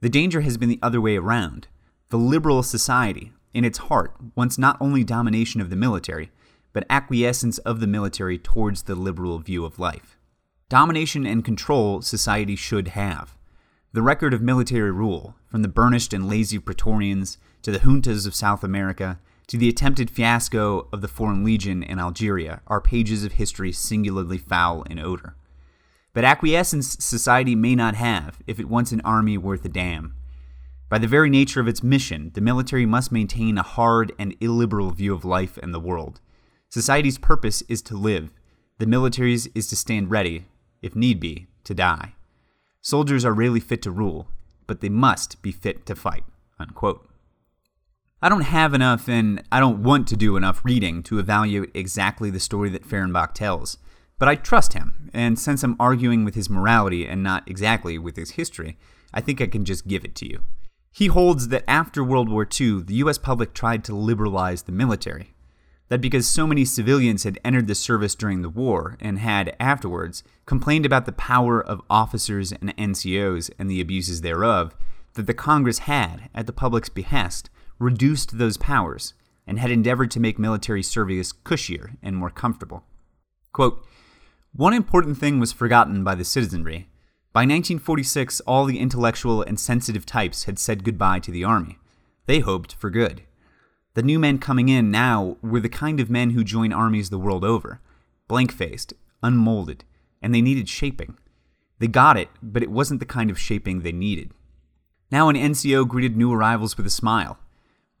The 0.00 0.08
danger 0.10 0.42
has 0.42 0.58
been 0.58 0.68
the 0.68 0.78
other 0.82 1.00
way 1.00 1.16
around. 1.16 1.68
The 2.10 2.18
liberal 2.18 2.62
society, 2.62 3.32
in 3.54 3.64
its 3.64 3.78
heart, 3.78 4.14
wants 4.34 4.58
not 4.58 4.76
only 4.78 5.02
domination 5.02 5.62
of 5.62 5.70
the 5.70 5.76
military, 5.76 6.30
but 6.74 6.84
acquiescence 6.90 7.56
of 7.58 7.80
the 7.80 7.86
military 7.86 8.36
towards 8.36 8.82
the 8.82 8.94
liberal 8.94 9.38
view 9.38 9.64
of 9.64 9.78
life. 9.78 10.18
Domination 10.68 11.24
and 11.24 11.42
control 11.42 12.02
society 12.02 12.56
should 12.56 12.88
have. 12.88 13.38
The 13.94 14.02
record 14.02 14.34
of 14.34 14.42
military 14.42 14.90
rule, 14.90 15.34
from 15.46 15.62
the 15.62 15.68
burnished 15.68 16.12
and 16.12 16.28
lazy 16.28 16.58
Praetorians 16.58 17.38
to 17.62 17.70
the 17.70 17.78
juntas 17.78 18.26
of 18.26 18.34
South 18.34 18.62
America 18.62 19.18
to 19.46 19.56
the 19.56 19.70
attempted 19.70 20.10
fiasco 20.10 20.88
of 20.92 21.00
the 21.00 21.08
Foreign 21.08 21.42
Legion 21.42 21.82
in 21.82 21.98
Algeria, 21.98 22.60
are 22.66 22.82
pages 22.82 23.24
of 23.24 23.32
history 23.32 23.72
singularly 23.72 24.36
foul 24.36 24.82
in 24.82 24.98
odor. 24.98 25.36
But 26.16 26.24
acquiescence 26.24 26.96
society 27.04 27.54
may 27.54 27.74
not 27.74 27.94
have 27.94 28.38
if 28.46 28.58
it 28.58 28.70
wants 28.70 28.90
an 28.90 29.02
army 29.02 29.36
worth 29.36 29.66
a 29.66 29.68
damn. 29.68 30.14
By 30.88 30.96
the 30.96 31.06
very 31.06 31.28
nature 31.28 31.60
of 31.60 31.68
its 31.68 31.82
mission, 31.82 32.30
the 32.32 32.40
military 32.40 32.86
must 32.86 33.12
maintain 33.12 33.58
a 33.58 33.62
hard 33.62 34.12
and 34.18 34.34
illiberal 34.40 34.92
view 34.92 35.12
of 35.12 35.26
life 35.26 35.58
and 35.58 35.74
the 35.74 35.78
world. 35.78 36.22
Society's 36.70 37.18
purpose 37.18 37.60
is 37.68 37.82
to 37.82 37.98
live, 37.98 38.32
the 38.78 38.86
military's 38.86 39.48
is 39.48 39.66
to 39.66 39.76
stand 39.76 40.10
ready, 40.10 40.46
if 40.80 40.96
need 40.96 41.20
be, 41.20 41.48
to 41.64 41.74
die. 41.74 42.14
Soldiers 42.80 43.26
are 43.26 43.34
rarely 43.34 43.60
fit 43.60 43.82
to 43.82 43.90
rule, 43.90 44.28
but 44.66 44.80
they 44.80 44.88
must 44.88 45.42
be 45.42 45.52
fit 45.52 45.84
to 45.84 45.94
fight. 45.94 46.24
Unquote. 46.58 47.06
I 48.22 48.30
don't 48.30 48.40
have 48.40 48.72
enough 48.72 49.06
and 49.06 49.42
I 49.52 49.60
don't 49.60 49.82
want 49.82 50.08
to 50.08 50.16
do 50.16 50.38
enough 50.38 50.64
reading 50.64 51.02
to 51.02 51.18
evaluate 51.18 51.72
exactly 51.74 52.30
the 52.30 52.40
story 52.40 52.70
that 52.70 52.88
Fehrenbach 52.88 53.34
tells. 53.34 53.76
But 54.18 54.28
I 54.28 54.34
trust 54.34 54.72
him, 54.72 55.10
and 55.12 55.38
since 55.38 55.62
I'm 55.62 55.76
arguing 55.78 56.24
with 56.24 56.34
his 56.34 56.48
morality 56.48 57.06
and 57.06 57.22
not 57.22 57.46
exactly 57.46 57.98
with 57.98 58.16
his 58.16 58.32
history, 58.32 58.78
I 59.12 59.20
think 59.20 59.40
I 59.40 59.46
can 59.46 59.66
just 59.66 59.86
give 59.86 60.04
it 60.04 60.14
to 60.16 60.26
you. 60.26 60.44
He 60.90 61.08
holds 61.08 61.48
that 61.48 61.64
after 61.68 62.02
World 62.02 62.30
War 62.30 62.48
II, 62.48 62.82
the 62.82 62.94
US 62.94 63.18
public 63.18 63.52
tried 63.52 63.84
to 63.84 63.94
liberalize 63.94 64.62
the 64.62 64.72
military. 64.72 65.34
That 65.88 66.00
because 66.00 66.26
so 66.26 66.46
many 66.46 66.64
civilians 66.64 67.24
had 67.24 67.38
entered 67.44 67.66
the 67.66 67.74
service 67.74 68.14
during 68.14 68.40
the 68.40 68.48
war 68.48 68.96
and 69.00 69.18
had, 69.18 69.54
afterwards, 69.60 70.24
complained 70.46 70.86
about 70.86 71.04
the 71.04 71.12
power 71.12 71.62
of 71.62 71.82
officers 71.90 72.52
and 72.52 72.74
NCOs 72.78 73.50
and 73.58 73.70
the 73.70 73.82
abuses 73.82 74.22
thereof, 74.22 74.74
that 75.12 75.26
the 75.26 75.34
Congress 75.34 75.80
had, 75.80 76.30
at 76.34 76.46
the 76.46 76.52
public's 76.52 76.88
behest, 76.88 77.50
reduced 77.78 78.38
those 78.38 78.56
powers 78.56 79.12
and 79.46 79.58
had 79.58 79.70
endeavored 79.70 80.10
to 80.12 80.20
make 80.20 80.38
military 80.38 80.82
service 80.82 81.32
cushier 81.32 81.98
and 82.02 82.16
more 82.16 82.30
comfortable. 82.30 82.84
Quote, 83.52 83.86
one 84.56 84.72
important 84.72 85.18
thing 85.18 85.38
was 85.38 85.52
forgotten 85.52 86.02
by 86.02 86.14
the 86.14 86.24
citizenry. 86.24 86.88
By 87.34 87.40
1946, 87.40 88.40
all 88.40 88.64
the 88.64 88.78
intellectual 88.78 89.42
and 89.42 89.60
sensitive 89.60 90.06
types 90.06 90.44
had 90.44 90.58
said 90.58 90.82
goodbye 90.82 91.20
to 91.20 91.30
the 91.30 91.44
Army. 91.44 91.78
They 92.24 92.38
hoped 92.38 92.74
for 92.74 92.88
good. 92.88 93.22
The 93.92 94.02
new 94.02 94.18
men 94.18 94.38
coming 94.38 94.70
in 94.70 94.90
now 94.90 95.36
were 95.42 95.60
the 95.60 95.68
kind 95.68 96.00
of 96.00 96.08
men 96.08 96.30
who 96.30 96.42
join 96.42 96.72
armies 96.72 97.10
the 97.10 97.18
world 97.18 97.44
over 97.44 97.80
blank 98.28 98.50
faced, 98.50 98.92
unmolded, 99.22 99.84
and 100.20 100.34
they 100.34 100.40
needed 100.40 100.68
shaping. 100.68 101.16
They 101.78 101.86
got 101.86 102.16
it, 102.16 102.28
but 102.42 102.62
it 102.62 102.70
wasn't 102.70 103.00
the 103.00 103.06
kind 103.06 103.30
of 103.30 103.38
shaping 103.38 103.80
they 103.80 103.92
needed. 103.92 104.32
Now 105.12 105.28
an 105.28 105.36
NCO 105.36 105.86
greeted 105.86 106.16
new 106.16 106.32
arrivals 106.32 106.76
with 106.76 106.86
a 106.86 106.90
smile. 106.90 107.38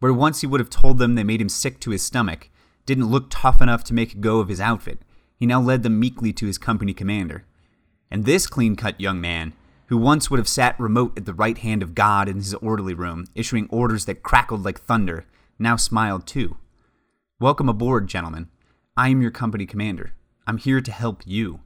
Where 0.00 0.12
once 0.12 0.40
he 0.40 0.46
would 0.46 0.60
have 0.60 0.70
told 0.70 0.98
them 0.98 1.14
they 1.14 1.22
made 1.22 1.40
him 1.40 1.48
sick 1.48 1.78
to 1.80 1.90
his 1.90 2.02
stomach, 2.02 2.48
didn't 2.86 3.10
look 3.10 3.26
tough 3.28 3.60
enough 3.60 3.84
to 3.84 3.94
make 3.94 4.14
a 4.14 4.18
go 4.18 4.40
of 4.40 4.48
his 4.48 4.60
outfit, 4.60 4.98
he 5.36 5.46
now 5.46 5.60
led 5.60 5.82
them 5.82 6.00
meekly 6.00 6.32
to 6.32 6.46
his 6.46 6.58
company 6.58 6.94
commander. 6.94 7.44
And 8.10 8.24
this 8.24 8.46
clean 8.46 8.76
cut 8.76 9.00
young 9.00 9.20
man, 9.20 9.52
who 9.86 9.96
once 9.96 10.30
would 10.30 10.38
have 10.38 10.48
sat 10.48 10.78
remote 10.80 11.16
at 11.16 11.26
the 11.26 11.34
right 11.34 11.58
hand 11.58 11.82
of 11.82 11.94
God 11.94 12.28
in 12.28 12.36
his 12.36 12.54
orderly 12.54 12.94
room, 12.94 13.26
issuing 13.34 13.68
orders 13.70 14.04
that 14.06 14.22
crackled 14.22 14.64
like 14.64 14.80
thunder, 14.80 15.26
now 15.58 15.76
smiled 15.76 16.26
too. 16.26 16.56
Welcome 17.38 17.68
aboard, 17.68 18.08
gentlemen. 18.08 18.48
I 18.96 19.08
am 19.10 19.22
your 19.22 19.30
company 19.30 19.66
commander. 19.66 20.12
I'm 20.46 20.58
here 20.58 20.80
to 20.80 20.90
help 20.90 21.22
you. 21.26 21.60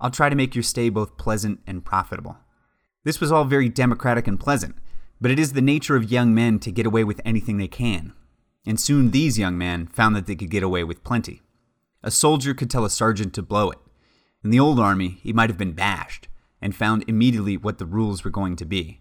I'll 0.00 0.10
try 0.10 0.28
to 0.28 0.36
make 0.36 0.54
your 0.54 0.64
stay 0.64 0.88
both 0.88 1.16
pleasant 1.16 1.60
and 1.66 1.84
profitable. 1.84 2.36
This 3.04 3.20
was 3.20 3.30
all 3.30 3.44
very 3.44 3.68
democratic 3.68 4.26
and 4.26 4.38
pleasant, 4.38 4.76
but 5.20 5.30
it 5.30 5.38
is 5.38 5.52
the 5.52 5.62
nature 5.62 5.96
of 5.96 6.10
young 6.10 6.34
men 6.34 6.58
to 6.60 6.72
get 6.72 6.86
away 6.86 7.04
with 7.04 7.20
anything 7.24 7.56
they 7.56 7.68
can. 7.68 8.12
And 8.66 8.80
soon 8.80 9.10
these 9.10 9.38
young 9.38 9.56
men 9.56 9.86
found 9.86 10.16
that 10.16 10.26
they 10.26 10.34
could 10.34 10.50
get 10.50 10.62
away 10.62 10.84
with 10.84 11.04
plenty. 11.04 11.42
A 12.02 12.10
soldier 12.10 12.52
could 12.52 12.70
tell 12.70 12.84
a 12.84 12.90
sergeant 12.90 13.32
to 13.34 13.42
blow 13.42 13.70
it. 13.70 13.78
In 14.42 14.50
the 14.50 14.58
old 14.58 14.80
army, 14.80 15.20
he 15.22 15.32
might 15.32 15.50
have 15.50 15.58
been 15.58 15.72
bashed 15.72 16.28
and 16.60 16.74
found 16.74 17.04
immediately 17.06 17.56
what 17.56 17.78
the 17.78 17.86
rules 17.86 18.24
were 18.24 18.30
going 18.30 18.56
to 18.56 18.64
be. 18.64 19.00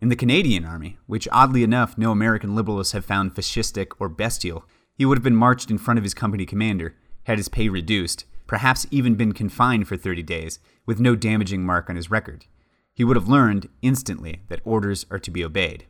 In 0.00 0.08
the 0.08 0.16
Canadian 0.16 0.64
Army, 0.64 0.98
which 1.06 1.28
oddly 1.30 1.62
enough 1.62 1.96
no 1.96 2.10
American 2.10 2.54
liberals 2.54 2.92
have 2.92 3.04
found 3.04 3.34
fascistic 3.34 3.92
or 3.98 4.08
bestial, 4.08 4.64
he 4.94 5.04
would 5.04 5.18
have 5.18 5.22
been 5.22 5.36
marched 5.36 5.70
in 5.70 5.78
front 5.78 5.98
of 5.98 6.04
his 6.04 6.14
company 6.14 6.44
commander, 6.44 6.96
had 7.24 7.38
his 7.38 7.48
pay 7.48 7.68
reduced, 7.68 8.24
perhaps 8.46 8.86
even 8.90 9.14
been 9.14 9.32
confined 9.32 9.86
for 9.86 9.96
30 9.96 10.22
days, 10.22 10.58
with 10.86 11.00
no 11.00 11.14
damaging 11.14 11.64
mark 11.64 11.88
on 11.88 11.96
his 11.96 12.10
record. 12.10 12.46
He 12.94 13.04
would 13.04 13.16
have 13.16 13.28
learned 13.28 13.68
instantly 13.80 14.42
that 14.48 14.60
orders 14.64 15.06
are 15.10 15.18
to 15.20 15.30
be 15.30 15.44
obeyed. 15.44 15.86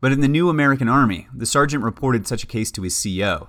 But 0.00 0.12
in 0.12 0.20
the 0.20 0.28
new 0.28 0.48
American 0.48 0.88
Army, 0.88 1.28
the 1.34 1.46
sergeant 1.46 1.84
reported 1.84 2.26
such 2.26 2.42
a 2.44 2.48
case 2.48 2.70
to 2.72 2.82
his 2.82 3.00
CO, 3.00 3.48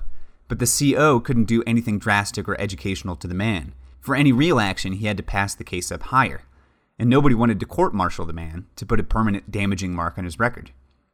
but 0.53 0.59
the 0.59 0.93
CO 0.93 1.19
couldn't 1.19 1.45
do 1.45 1.63
anything 1.65 1.97
drastic 1.97 2.47
or 2.47 2.61
educational 2.61 3.15
to 3.15 3.27
the 3.27 3.33
man. 3.33 3.73
For 3.99 4.15
any 4.15 4.31
real 4.31 4.59
action, 4.59 4.93
he 4.93 5.07
had 5.07 5.17
to 5.17 5.23
pass 5.23 5.55
the 5.55 5.63
case 5.63 5.91
up 5.91 6.03
higher. 6.03 6.43
And 6.99 7.09
nobody 7.09 7.33
wanted 7.33 7.59
to 7.59 7.65
court 7.65 7.91
martial 7.91 8.23
the 8.23 8.33
man 8.33 8.67
to 8.75 8.85
put 8.85 8.99
a 8.99 9.03
permanent 9.03 9.49
damaging 9.49 9.95
mark 9.95 10.15
on 10.15 10.25
his 10.25 10.37
record. 10.37 10.69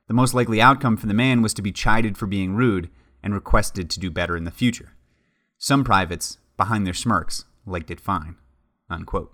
The 0.10 0.14
most 0.14 0.34
likely 0.34 0.62
outcome 0.62 0.98
for 0.98 1.08
the 1.08 1.14
man 1.14 1.42
was 1.42 1.54
to 1.54 1.62
be 1.62 1.72
chided 1.72 2.18
for 2.18 2.26
being 2.26 2.54
rude 2.54 2.90
and 3.24 3.34
requested 3.34 3.90
to 3.90 4.00
do 4.02 4.12
better 4.12 4.36
in 4.36 4.44
the 4.44 4.52
future. 4.52 4.92
Some 5.58 5.86
privates, 5.86 6.38
behind 6.58 6.86
their 6.86 6.94
smirks, 6.94 7.46
liked 7.66 7.90
it 7.90 8.02
fine. 8.02 8.36
Unquote. 8.90 9.32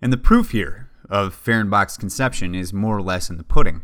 And 0.00 0.12
the 0.12 0.18
proof 0.18 0.52
here 0.52 0.88
of 1.10 1.34
Fehrenbach's 1.34 1.96
conception 1.96 2.54
is 2.54 2.72
more 2.72 2.96
or 2.96 3.02
less 3.02 3.28
in 3.28 3.38
the 3.38 3.42
pudding. 3.42 3.82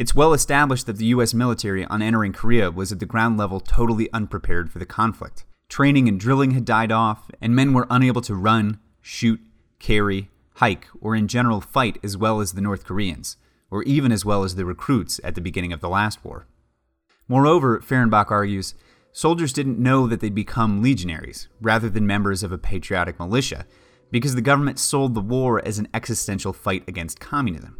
It's 0.00 0.14
well 0.14 0.32
established 0.32 0.86
that 0.86 0.96
the 0.96 1.12
U.S. 1.16 1.34
military 1.34 1.84
on 1.84 2.00
entering 2.00 2.32
Korea 2.32 2.70
was 2.70 2.90
at 2.90 3.00
the 3.00 3.04
ground 3.04 3.36
level 3.36 3.60
totally 3.60 4.10
unprepared 4.14 4.72
for 4.72 4.78
the 4.78 4.86
conflict. 4.86 5.44
Training 5.68 6.08
and 6.08 6.18
drilling 6.18 6.52
had 6.52 6.64
died 6.64 6.90
off, 6.90 7.30
and 7.38 7.54
men 7.54 7.74
were 7.74 7.86
unable 7.90 8.22
to 8.22 8.34
run, 8.34 8.78
shoot, 9.02 9.38
carry, 9.78 10.30
hike, 10.54 10.86
or 11.02 11.14
in 11.14 11.28
general 11.28 11.60
fight 11.60 11.98
as 12.02 12.16
well 12.16 12.40
as 12.40 12.52
the 12.52 12.62
North 12.62 12.86
Koreans, 12.86 13.36
or 13.70 13.82
even 13.82 14.10
as 14.10 14.24
well 14.24 14.42
as 14.42 14.54
the 14.54 14.64
recruits 14.64 15.20
at 15.22 15.34
the 15.34 15.42
beginning 15.42 15.70
of 15.70 15.82
the 15.82 15.88
last 15.90 16.24
war. 16.24 16.46
Moreover, 17.28 17.78
Fehrenbach 17.80 18.30
argues, 18.30 18.74
soldiers 19.12 19.52
didn't 19.52 19.78
know 19.78 20.06
that 20.06 20.20
they'd 20.20 20.34
become 20.34 20.80
legionaries, 20.80 21.48
rather 21.60 21.90
than 21.90 22.06
members 22.06 22.42
of 22.42 22.52
a 22.52 22.56
patriotic 22.56 23.18
militia, 23.18 23.66
because 24.10 24.34
the 24.34 24.40
government 24.40 24.78
sold 24.78 25.12
the 25.12 25.20
war 25.20 25.60
as 25.66 25.78
an 25.78 25.88
existential 25.92 26.54
fight 26.54 26.84
against 26.88 27.20
communism. 27.20 27.76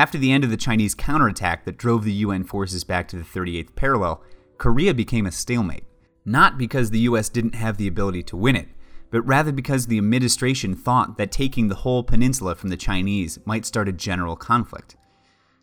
After 0.00 0.16
the 0.16 0.32
end 0.32 0.44
of 0.44 0.50
the 0.50 0.56
Chinese 0.56 0.94
counterattack 0.94 1.66
that 1.66 1.76
drove 1.76 2.04
the 2.04 2.24
UN 2.24 2.42
forces 2.44 2.84
back 2.84 3.06
to 3.08 3.16
the 3.16 3.22
38th 3.22 3.76
parallel, 3.76 4.22
Korea 4.56 4.94
became 4.94 5.26
a 5.26 5.30
stalemate, 5.30 5.84
not 6.24 6.56
because 6.56 6.88
the 6.88 7.00
US 7.00 7.28
didn't 7.28 7.54
have 7.54 7.76
the 7.76 7.86
ability 7.86 8.22
to 8.22 8.36
win 8.38 8.56
it, 8.56 8.68
but 9.10 9.20
rather 9.26 9.52
because 9.52 9.88
the 9.88 9.98
administration 9.98 10.74
thought 10.74 11.18
that 11.18 11.30
taking 11.30 11.68
the 11.68 11.74
whole 11.84 12.02
peninsula 12.02 12.54
from 12.54 12.70
the 12.70 12.78
Chinese 12.78 13.40
might 13.44 13.66
start 13.66 13.90
a 13.90 13.92
general 13.92 14.36
conflict. 14.36 14.96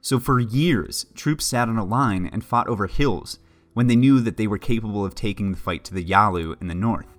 So 0.02 0.20
for 0.20 0.40
years, 0.40 1.08
troops 1.16 1.46
sat 1.46 1.68
on 1.68 1.80
a 1.80 1.84
line 1.84 2.30
and 2.32 2.46
fought 2.46 2.68
over 2.68 2.86
hills 2.86 3.40
when 3.74 3.88
they 3.88 3.96
knew 3.96 4.20
that 4.20 4.38
they 4.38 4.46
were 4.46 4.60
capable 4.60 5.04
of 5.04 5.16
taking 5.16 5.50
the 5.50 5.58
fight 5.58 5.84
to 5.86 5.96
the 5.96 6.04
Yalu 6.04 6.58
in 6.62 6.68
the 6.68 6.76
north. 6.76 7.17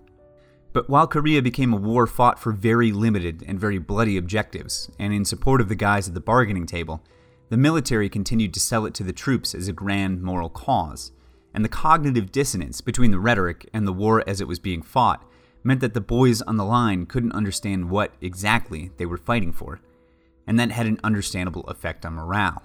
But 0.73 0.89
while 0.89 1.07
Korea 1.07 1.43
became 1.43 1.73
a 1.73 1.79
war 1.79 2.07
fought 2.07 2.39
for 2.39 2.53
very 2.53 2.93
limited 2.93 3.43
and 3.47 3.59
very 3.59 3.79
bloody 3.79 4.17
objectives, 4.17 4.91
and 4.99 5.13
in 5.13 5.25
support 5.25 5.61
of 5.61 5.69
the 5.69 5.75
guys 5.75 6.09
at 6.09 6.15
the 6.15 6.21
bargaining 6.21 6.67
table, 6.67 7.03
the 7.49 7.57
military 7.57 8.09
continued 8.09 8.53
to 8.55 8.61
sell 8.61 8.85
it 8.85 8.95
to 8.95 9.03
the 9.03 9.13
troops 9.13 9.55
as 9.55 9.69
a 9.69 9.73
grand 9.73 10.23
moral 10.23 10.51
cause. 10.51 11.13
And 11.55 11.65
the 11.65 11.71
cognitive 11.71 12.31
dissonance 12.31 12.81
between 12.81 13.11
the 13.11 13.19
rhetoric 13.19 13.69
and 13.73 13.87
the 13.87 13.93
war 13.93 14.23
as 14.27 14.41
it 14.41 14.47
was 14.47 14.59
being 14.59 14.83
fought 14.83 15.25
meant 15.65 15.81
that 15.81 15.95
the 15.95 16.01
boys 16.01 16.43
on 16.43 16.57
the 16.57 16.65
line 16.65 17.07
couldn't 17.07 17.33
understand 17.33 17.91
what 17.91 18.13
exactly 18.21 18.91
they 18.97 19.07
were 19.07 19.17
fighting 19.17 19.53
for, 19.53 19.81
and 20.47 20.61
that 20.61 20.71
had 20.71 20.87
an 20.87 21.01
understandable 21.03 21.63
effect 21.63 22.05
on 22.05 22.15
morale. 22.15 22.63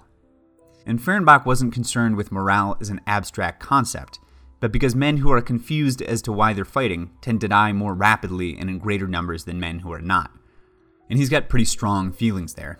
And 0.85 0.99
Fehrenbach 0.99 1.45
wasn't 1.45 1.73
concerned 1.73 2.17
with 2.17 2.31
morale 2.31 2.77
as 2.81 2.89
an 2.89 3.01
abstract 3.07 3.61
concept, 3.61 4.19
but 4.63 4.71
because 4.71 4.95
men 4.95 5.17
who 5.17 5.29
are 5.29 5.41
confused 5.41 6.01
as 6.01 6.21
to 6.21 6.31
why 6.31 6.53
they're 6.53 6.63
fighting 6.63 7.11
tend 7.19 7.41
to 7.41 7.49
die 7.49 7.73
more 7.73 7.93
rapidly 7.93 8.57
and 8.57 8.69
in 8.69 8.79
greater 8.79 9.09
numbers 9.09 9.43
than 9.43 9.59
men 9.59 9.79
who 9.79 9.91
are 9.91 9.99
not. 9.99 10.31
And 11.09 11.19
he's 11.19 11.27
got 11.27 11.49
pretty 11.49 11.65
strong 11.65 12.13
feelings 12.13 12.53
there. 12.53 12.79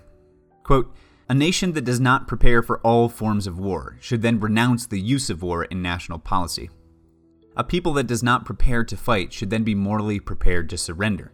Quote, 0.63 0.96
a 1.28 1.34
nation 1.34 1.74
that 1.74 1.84
does 1.84 2.00
not 2.00 2.26
prepare 2.26 2.63
for 2.63 2.80
all 2.86 3.10
forms 3.10 3.48
of 3.48 3.60
war 3.60 3.98
should 4.00 4.22
then 4.22 4.39
renounce 4.39 4.88
the 4.88 4.98
use 4.98 5.30
of 5.30 5.43
war 5.43 5.65
in 5.65 5.82
national 5.82 6.19
policy. 6.19 6.69
A 7.58 7.65
people 7.65 7.91
that 7.96 8.08
does 8.08 8.24
not 8.24 8.46
prepare 8.46 8.86
to 8.86 8.96
fight 8.96 9.34
should 9.34 9.50
then 9.50 9.65
be 9.65 9.76
morally 9.76 10.22
prepared 10.22 10.69
to 10.69 10.78
surrender. 10.78 11.34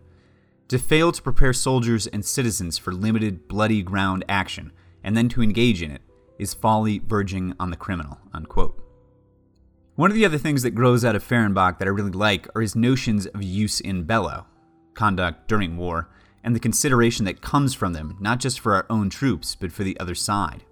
To 0.69 0.79
fail 0.79 1.11
to 1.11 1.21
prepare 1.21 1.53
soldiers 1.53 2.07
and 2.07 2.25
citizens 2.25 2.79
for 2.79 2.91
limited, 2.91 3.47
bloody 3.47 3.83
ground 3.83 4.25
action, 4.27 4.71
and 5.03 5.15
then 5.15 5.29
to 5.29 5.43
engage 5.43 5.83
in 5.83 5.91
it, 5.91 6.01
is 6.39 6.55
folly 6.55 6.97
verging 6.97 7.53
on 7.59 7.69
the 7.69 7.77
criminal. 7.77 8.17
Unquote. 8.33 8.78
One 9.99 10.09
of 10.11 10.15
the 10.15 10.23
other 10.23 10.37
things 10.37 10.61
that 10.61 10.71
grows 10.71 11.03
out 11.03 11.17
of 11.17 11.27
Fehrenbach 11.27 11.77
that 11.77 11.87
I 11.89 11.91
really 11.91 12.13
like 12.13 12.47
are 12.55 12.61
his 12.61 12.73
notions 12.73 13.25
of 13.25 13.41
jus 13.41 13.81
in 13.81 14.05
bello, 14.05 14.45
conduct 14.93 15.49
during 15.49 15.75
war, 15.75 16.07
and 16.41 16.55
the 16.55 16.59
consideration 16.61 17.25
that 17.25 17.41
comes 17.41 17.73
from 17.73 17.91
them, 17.91 18.15
not 18.17 18.39
just 18.39 18.61
for 18.61 18.75
our 18.75 18.85
own 18.89 19.09
troops, 19.09 19.55
but 19.55 19.73
for 19.73 19.83
the 19.83 19.99
other 19.99 20.15
side. 20.15 20.63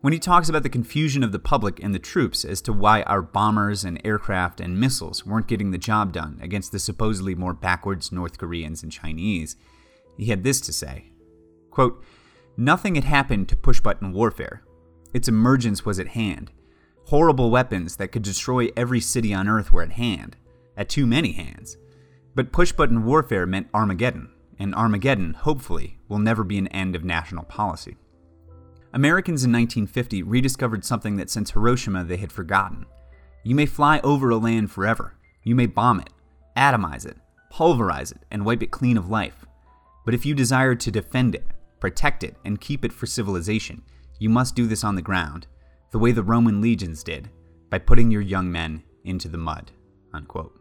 When 0.00 0.12
he 0.12 0.18
talks 0.18 0.48
about 0.48 0.64
the 0.64 0.68
confusion 0.68 1.22
of 1.22 1.30
the 1.30 1.38
public 1.38 1.80
and 1.80 1.94
the 1.94 2.00
troops 2.00 2.44
as 2.44 2.60
to 2.62 2.72
why 2.72 3.02
our 3.02 3.22
bombers 3.22 3.84
and 3.84 4.00
aircraft 4.04 4.60
and 4.60 4.80
missiles 4.80 5.24
weren't 5.24 5.46
getting 5.46 5.70
the 5.70 5.78
job 5.78 6.12
done 6.12 6.40
against 6.42 6.72
the 6.72 6.80
supposedly 6.80 7.36
more 7.36 7.54
backwards 7.54 8.10
North 8.10 8.36
Koreans 8.36 8.82
and 8.82 8.90
Chinese, 8.90 9.54
he 10.16 10.26
had 10.26 10.42
this 10.42 10.60
to 10.62 10.72
say 10.72 11.12
quote, 11.70 12.02
Nothing 12.56 12.96
had 12.96 13.04
happened 13.04 13.48
to 13.50 13.54
push 13.54 13.78
button 13.78 14.12
warfare. 14.12 14.64
Its 15.14 15.28
emergence 15.28 15.86
was 15.86 16.00
at 16.00 16.08
hand. 16.08 16.50
Horrible 17.08 17.48
weapons 17.48 17.96
that 17.96 18.12
could 18.12 18.20
destroy 18.20 18.68
every 18.76 19.00
city 19.00 19.32
on 19.32 19.48
Earth 19.48 19.72
were 19.72 19.82
at 19.82 19.92
hand, 19.92 20.36
at 20.76 20.90
too 20.90 21.06
many 21.06 21.32
hands. 21.32 21.78
But 22.34 22.52
push 22.52 22.70
button 22.70 23.02
warfare 23.02 23.46
meant 23.46 23.70
Armageddon, 23.72 24.28
and 24.58 24.74
Armageddon, 24.74 25.32
hopefully, 25.32 25.98
will 26.08 26.18
never 26.18 26.44
be 26.44 26.58
an 26.58 26.68
end 26.68 26.94
of 26.94 27.04
national 27.04 27.44
policy. 27.44 27.96
Americans 28.92 29.42
in 29.42 29.50
1950 29.52 30.22
rediscovered 30.22 30.84
something 30.84 31.16
that 31.16 31.30
since 31.30 31.50
Hiroshima 31.50 32.04
they 32.04 32.18
had 32.18 32.30
forgotten. 32.30 32.84
You 33.42 33.54
may 33.54 33.64
fly 33.64 34.00
over 34.04 34.28
a 34.28 34.36
land 34.36 34.70
forever. 34.70 35.14
You 35.44 35.54
may 35.54 35.64
bomb 35.64 36.00
it, 36.00 36.10
atomize 36.58 37.06
it, 37.06 37.16
pulverize 37.48 38.12
it, 38.12 38.20
and 38.30 38.44
wipe 38.44 38.62
it 38.62 38.70
clean 38.70 38.98
of 38.98 39.08
life. 39.08 39.46
But 40.04 40.12
if 40.12 40.26
you 40.26 40.34
desire 40.34 40.74
to 40.74 40.90
defend 40.90 41.36
it, 41.36 41.46
protect 41.80 42.22
it, 42.22 42.36
and 42.44 42.60
keep 42.60 42.84
it 42.84 42.92
for 42.92 43.06
civilization, 43.06 43.80
you 44.18 44.28
must 44.28 44.54
do 44.54 44.66
this 44.66 44.84
on 44.84 44.94
the 44.94 45.00
ground, 45.00 45.46
the 45.90 45.98
way 45.98 46.12
the 46.12 46.22
Roman 46.22 46.60
legions 46.60 47.02
did, 47.02 47.30
by 47.70 47.78
putting 47.78 48.10
your 48.10 48.22
young 48.22 48.50
men 48.50 48.82
into 49.04 49.28
the 49.28 49.38
mud. 49.38 49.70
Unquote. 50.12 50.58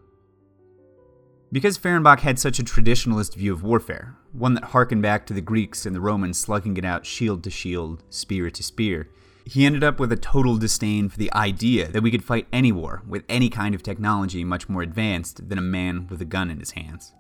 Because 1.52 1.78
Fehrenbach 1.78 2.20
had 2.20 2.38
such 2.38 2.60
a 2.60 2.64
traditionalist 2.64 3.36
view 3.36 3.54
of 3.54 3.64
warfare, 3.64 4.18
one 4.34 4.54
that 4.56 4.66
harkened 4.66 5.02
back 5.02 5.26
to 5.26 5.34
the 5.34 5.42
Greeks 5.42 5.86
and 5.86 5.96
the 5.96 6.02
Romans 6.02 6.38
slugging 6.38 6.76
it 6.76 6.84
out 6.84 7.06
shield 7.06 7.44
to 7.46 7.50
shield, 7.50 8.04
spear 8.10 8.50
to 8.50 8.62
spear, 8.62 9.10
he 9.46 9.66
ended 9.66 9.82
up 9.82 9.98
with 9.98 10.12
a 10.12 10.18
total 10.18 10.58
disdain 10.58 11.08
for 11.08 11.18
the 11.18 11.34
idea 11.34 11.88
that 11.88 12.04
we 12.04 12.12
could 12.12 12.24
fight 12.24 12.48
any 12.52 12.74
war 12.74 13.02
with 13.08 13.24
any 13.30 13.50
kind 13.50 13.74
of 13.74 13.82
technology 13.82 14.44
much 14.44 14.68
more 14.68 14.82
advanced 14.82 15.48
than 15.48 15.58
a 15.58 15.62
man 15.62 16.06
with 16.10 16.22
a 16.22 16.26
gun 16.26 16.52
in 16.52 16.60
his 16.60 16.72
hands. 16.72 17.14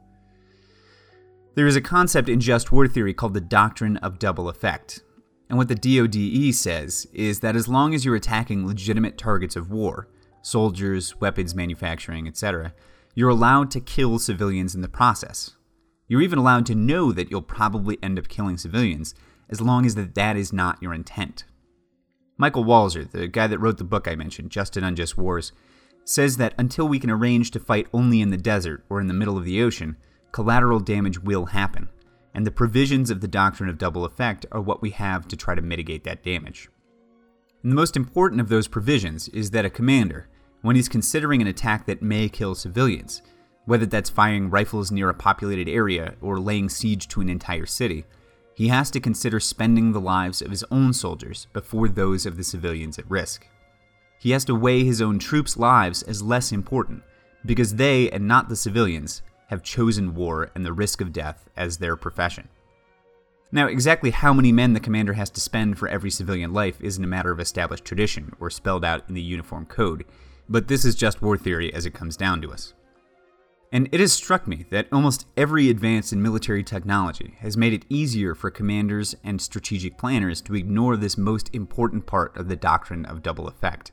There 1.55 1.67
is 1.67 1.77
a 1.77 1.81
concept 1.81 2.27
in 2.27 2.41
just 2.41 2.71
war 2.71 2.85
theory 2.85 3.13
called 3.13 3.33
the 3.33 3.41
doctrine 3.41 3.95
of 3.97 4.19
double 4.19 4.49
effect. 4.49 5.01
And 5.49 5.57
what 5.57 5.69
the 5.69 5.75
DoDE 5.75 6.53
says 6.53 7.07
is 7.13 7.39
that 7.39 7.55
as 7.55 7.67
long 7.67 7.93
as 7.93 8.03
you're 8.03 8.15
attacking 8.15 8.67
legitimate 8.67 9.17
targets 9.17 9.55
of 9.55 9.71
war, 9.71 10.09
soldiers, 10.41 11.19
weapons 11.19 11.55
manufacturing, 11.55 12.27
etc., 12.27 12.73
you're 13.15 13.29
allowed 13.29 13.71
to 13.71 13.79
kill 13.79 14.19
civilians 14.19 14.75
in 14.75 14.81
the 14.81 14.87
process. 14.87 15.51
You're 16.07 16.21
even 16.21 16.39
allowed 16.39 16.65
to 16.67 16.75
know 16.75 17.11
that 17.11 17.31
you'll 17.31 17.41
probably 17.41 17.97
end 18.03 18.19
up 18.19 18.27
killing 18.27 18.57
civilians 18.57 19.15
as 19.49 19.61
long 19.61 19.85
as 19.85 19.95
that, 19.95 20.15
that 20.15 20.35
is 20.35 20.53
not 20.53 20.81
your 20.81 20.93
intent. 20.93 21.45
Michael 22.37 22.65
Walzer, 22.65 23.09
the 23.09 23.27
guy 23.27 23.47
that 23.47 23.59
wrote 23.59 23.77
the 23.77 23.83
book 23.83 24.07
I 24.07 24.15
mentioned, 24.15 24.51
Just 24.51 24.77
and 24.77 24.85
Unjust 24.85 25.17
Wars, 25.17 25.51
says 26.05 26.37
that 26.37 26.53
until 26.57 26.87
we 26.87 26.99
can 26.99 27.09
arrange 27.09 27.51
to 27.51 27.59
fight 27.59 27.87
only 27.91 28.21
in 28.21 28.29
the 28.29 28.37
desert 28.37 28.85
or 28.89 29.01
in 29.01 29.07
the 29.07 29.13
middle 29.13 29.37
of 29.37 29.43
the 29.43 29.61
ocean, 29.61 29.97
collateral 30.31 30.79
damage 30.79 31.19
will 31.19 31.47
happen, 31.47 31.89
and 32.37 32.45
the 32.45 32.51
provisions 32.51 33.09
of 33.09 33.19
the 33.19 33.27
doctrine 33.27 33.67
of 33.67 33.79
double 33.79 34.05
effect 34.05 34.45
are 34.51 34.61
what 34.61 34.79
we 34.79 34.91
have 34.91 35.27
to 35.27 35.35
try 35.35 35.55
to 35.55 35.61
mitigate 35.61 36.03
that 36.03 36.23
damage. 36.23 36.69
And 37.63 37.71
the 37.71 37.75
most 37.75 37.97
important 37.97 38.39
of 38.39 38.47
those 38.47 38.67
provisions 38.67 39.27
is 39.29 39.49
that 39.51 39.65
a 39.65 39.71
commander, 39.71 40.29
when 40.61 40.75
he's 40.75 40.87
considering 40.87 41.41
an 41.41 41.47
attack 41.47 41.87
that 41.87 42.03
may 42.03 42.29
kill 42.29 42.53
civilians, 42.53 43.23
whether 43.65 43.87
that's 43.87 44.11
firing 44.11 44.51
rifles 44.51 44.91
near 44.91 45.09
a 45.09 45.15
populated 45.15 45.67
area 45.67 46.13
or 46.21 46.39
laying 46.39 46.69
siege 46.69 47.07
to 47.07 47.21
an 47.21 47.27
entire 47.27 47.65
city, 47.65 48.05
he 48.53 48.67
has 48.67 48.91
to 48.91 48.99
consider 48.99 49.39
spending 49.39 49.91
the 49.91 49.99
lives 49.99 50.39
of 50.43 50.51
his 50.51 50.63
own 50.69 50.93
soldiers 50.93 51.47
before 51.53 51.87
those 51.87 52.27
of 52.27 52.37
the 52.37 52.43
civilians 52.43 52.99
at 52.99 53.09
risk. 53.09 53.47
He 54.19 54.29
has 54.29 54.45
to 54.45 54.53
weigh 54.53 54.83
his 54.83 55.01
own 55.01 55.17
troops' 55.17 55.57
lives 55.57 56.03
as 56.03 56.21
less 56.21 56.51
important, 56.51 57.01
because 57.47 57.77
they, 57.77 58.11
and 58.11 58.27
not 58.27 58.47
the 58.47 58.55
civilians, 58.55 59.23
have 59.47 59.63
chosen 59.63 60.15
war 60.15 60.51
and 60.55 60.65
the 60.65 60.73
risk 60.73 61.01
of 61.01 61.11
death 61.11 61.49
as 61.55 61.77
their 61.77 61.95
profession. 61.95 62.47
Now, 63.51 63.67
exactly 63.67 64.11
how 64.11 64.33
many 64.33 64.51
men 64.51 64.73
the 64.73 64.79
commander 64.79 65.13
has 65.13 65.29
to 65.31 65.41
spend 65.41 65.79
for 65.79 65.87
every 65.87 66.11
civilian 66.11 66.53
life 66.53 66.81
isn't 66.81 67.03
a 67.03 67.07
matter 67.07 67.31
of 67.31 67.39
established 67.39 67.85
tradition 67.85 68.33
or 68.39 68.49
spelled 68.49 68.83
out 68.83 69.03
in 69.07 69.15
the 69.15 69.21
Uniform 69.21 69.65
Code, 69.65 70.03
but 70.49 70.67
this 70.67 70.83
is 70.83 70.95
just 70.95 71.21
war 71.21 71.37
theory 71.37 71.73
as 71.73 71.85
it 71.85 71.93
comes 71.93 72.17
down 72.17 72.41
to 72.41 72.51
us. 72.51 72.73
And 73.71 73.89
it 73.91 73.99
has 73.99 74.13
struck 74.13 74.47
me 74.47 74.65
that 74.69 74.87
almost 74.91 75.27
every 75.35 75.69
advance 75.69 76.13
in 76.13 76.21
military 76.21 76.63
technology 76.63 77.35
has 77.39 77.57
made 77.57 77.73
it 77.73 77.85
easier 77.89 78.33
for 78.33 78.49
commanders 78.49 79.15
and 79.23 79.41
strategic 79.41 79.97
planners 79.97 80.41
to 80.43 80.55
ignore 80.55 80.95
this 80.95 81.17
most 81.17 81.49
important 81.53 82.05
part 82.05 82.35
of 82.37 82.47
the 82.47 82.55
doctrine 82.55 83.05
of 83.05 83.23
double 83.23 83.47
effect. 83.47 83.91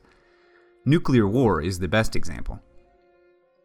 Nuclear 0.84 1.26
war 1.26 1.60
is 1.60 1.78
the 1.78 1.88
best 1.88 2.14
example. 2.14 2.60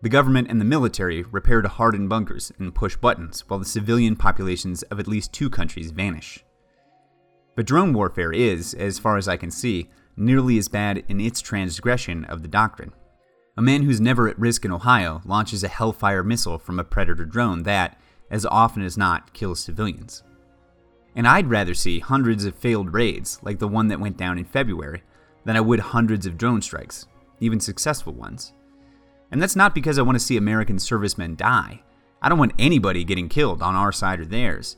The 0.02 0.10
government 0.10 0.50
and 0.50 0.62
the 0.62 0.66
military 0.66 1.24
repair 1.24 1.62
to 1.62 1.68
harden 1.68 2.08
bunkers 2.08 2.54
and 2.58 2.74
push 2.74 2.96
buttons, 2.96 3.44
while 3.48 3.60
the 3.60 3.66
civilian 3.66 4.16
populations 4.16 4.82
of 4.84 5.00
at 5.00 5.08
least 5.08 5.34
two 5.34 5.50
countries 5.50 5.92
vanish. 5.92 6.46
But 7.56 7.66
drone 7.66 7.92
warfare 7.92 8.32
is, 8.32 8.74
as 8.74 8.98
far 8.98 9.18
as 9.18 9.28
I 9.28 9.36
can 9.36 9.52
see, 9.52 9.90
nearly 10.16 10.58
as 10.58 10.70
bad 10.70 11.04
in 11.10 11.20
its 11.20 11.42
transgression 11.42 12.24
of 12.26 12.42
the 12.42 12.48
doctrine. 12.48 12.94
A 13.58 13.62
man 13.62 13.84
who's 13.84 14.00
never 14.00 14.30
at 14.30 14.40
risk 14.40 14.64
in 14.64 14.72
Ohio 14.72 15.22
launches 15.26 15.66
a 15.66 15.68
Hellfire 15.68 16.24
missile 16.24 16.58
from 16.58 16.80
a 16.80 16.86
Predator 16.86 17.26
drone 17.26 17.64
that, 17.64 18.00
as 18.32 18.46
often 18.46 18.84
as 18.84 18.98
not, 18.98 19.34
kills 19.34 19.60
civilians. 19.60 20.24
And 21.14 21.28
I'd 21.28 21.50
rather 21.50 21.74
see 21.74 22.00
hundreds 22.00 22.46
of 22.46 22.56
failed 22.56 22.94
raids, 22.94 23.38
like 23.42 23.60
the 23.60 23.68
one 23.68 23.90
that 23.90 24.00
went 24.00 24.16
down 24.16 24.38
in 24.38 24.46
February, 24.46 25.04
than 25.44 25.58
I 25.58 25.62
would 25.62 25.82
hundreds 25.82 26.26
of 26.26 26.38
drone 26.38 26.62
strikes, 26.62 27.06
even 27.42 27.60
successful 27.60 28.14
ones. 28.14 28.54
And 29.32 29.42
that's 29.42 29.56
not 29.56 29.76
because 29.76 30.00
I 30.00 30.02
want 30.02 30.16
to 30.16 30.24
see 30.24 30.38
American 30.38 30.80
servicemen 30.80 31.36
die. 31.36 31.82
I 32.22 32.30
don't 32.30 32.40
want 32.40 32.54
anybody 32.60 33.04
getting 33.04 33.30
killed 33.30 33.62
on 33.62 33.76
our 33.76 33.92
side 33.92 34.20
or 34.20 34.26
theirs. 34.26 34.78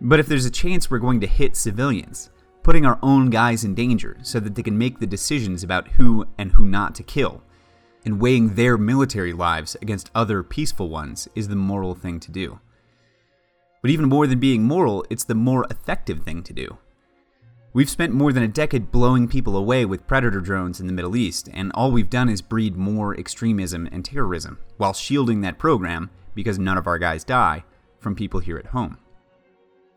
But 0.00 0.18
if 0.18 0.26
there's 0.26 0.46
a 0.46 0.50
chance 0.50 0.90
we're 0.90 0.98
going 0.98 1.20
to 1.20 1.26
hit 1.26 1.56
civilians, 1.56 2.30
putting 2.62 2.86
our 2.86 2.98
own 3.02 3.30
guys 3.30 3.64
in 3.64 3.74
danger 3.74 4.16
so 4.22 4.40
that 4.40 4.54
they 4.54 4.62
can 4.62 4.78
make 4.78 4.98
the 4.98 5.06
decisions 5.06 5.62
about 5.62 5.88
who 5.88 6.26
and 6.38 6.52
who 6.52 6.64
not 6.64 6.94
to 6.96 7.02
kill, 7.02 7.42
and 8.04 8.20
weighing 8.20 8.54
their 8.54 8.76
military 8.76 9.32
lives 9.32 9.76
against 9.80 10.10
other 10.14 10.42
peaceful 10.42 10.88
ones 10.88 11.28
is 11.34 11.48
the 11.48 11.56
moral 11.56 11.94
thing 11.94 12.18
to 12.20 12.32
do. 12.32 12.58
But 13.80 13.90
even 13.90 14.08
more 14.08 14.26
than 14.26 14.40
being 14.40 14.64
moral, 14.64 15.04
it's 15.10 15.24
the 15.24 15.34
more 15.34 15.66
effective 15.70 16.22
thing 16.22 16.42
to 16.44 16.52
do. 16.52 16.78
We've 17.74 17.88
spent 17.88 18.12
more 18.12 18.34
than 18.34 18.42
a 18.42 18.48
decade 18.48 18.92
blowing 18.92 19.28
people 19.28 19.56
away 19.56 19.86
with 19.86 20.06
predator 20.06 20.40
drones 20.40 20.78
in 20.78 20.86
the 20.86 20.92
Middle 20.92 21.16
East, 21.16 21.48
and 21.54 21.72
all 21.72 21.90
we've 21.90 22.10
done 22.10 22.28
is 22.28 22.42
breed 22.42 22.76
more 22.76 23.18
extremism 23.18 23.88
and 23.90 24.04
terrorism, 24.04 24.58
while 24.76 24.92
shielding 24.92 25.40
that 25.40 25.58
program, 25.58 26.10
because 26.34 26.58
none 26.58 26.76
of 26.76 26.86
our 26.86 26.98
guys 26.98 27.24
die, 27.24 27.64
from 27.98 28.14
people 28.14 28.40
here 28.40 28.58
at 28.58 28.66
home. 28.66 28.98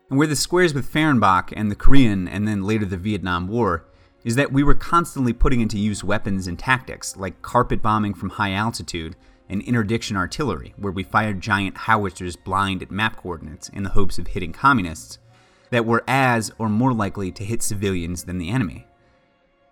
And 0.08 0.18
where 0.18 0.26
this 0.26 0.40
squares 0.40 0.72
with 0.72 0.90
Fehrenbach 0.90 1.52
and 1.54 1.70
the 1.70 1.74
Korean 1.74 2.26
and 2.26 2.48
then 2.48 2.62
later 2.62 2.86
the 2.86 2.96
Vietnam 2.96 3.46
War 3.46 3.84
is 4.24 4.36
that 4.36 4.52
we 4.52 4.62
were 4.62 4.74
constantly 4.74 5.34
putting 5.34 5.60
into 5.60 5.78
use 5.78 6.02
weapons 6.02 6.46
and 6.46 6.58
tactics 6.58 7.14
like 7.14 7.42
carpet 7.42 7.82
bombing 7.82 8.14
from 8.14 8.30
high 8.30 8.52
altitude 8.52 9.16
and 9.50 9.60
interdiction 9.60 10.16
artillery, 10.16 10.72
where 10.78 10.92
we 10.92 11.02
fired 11.02 11.42
giant 11.42 11.76
howitzers 11.76 12.36
blind 12.36 12.82
at 12.82 12.90
map 12.90 13.18
coordinates 13.18 13.68
in 13.68 13.82
the 13.82 13.90
hopes 13.90 14.18
of 14.18 14.28
hitting 14.28 14.52
communists, 14.52 15.18
that 15.70 15.84
were 15.84 16.04
as 16.06 16.52
or 16.58 16.68
more 16.68 16.92
likely 16.92 17.32
to 17.32 17.44
hit 17.44 17.62
civilians 17.62 18.24
than 18.24 18.38
the 18.38 18.50
enemy. 18.50 18.86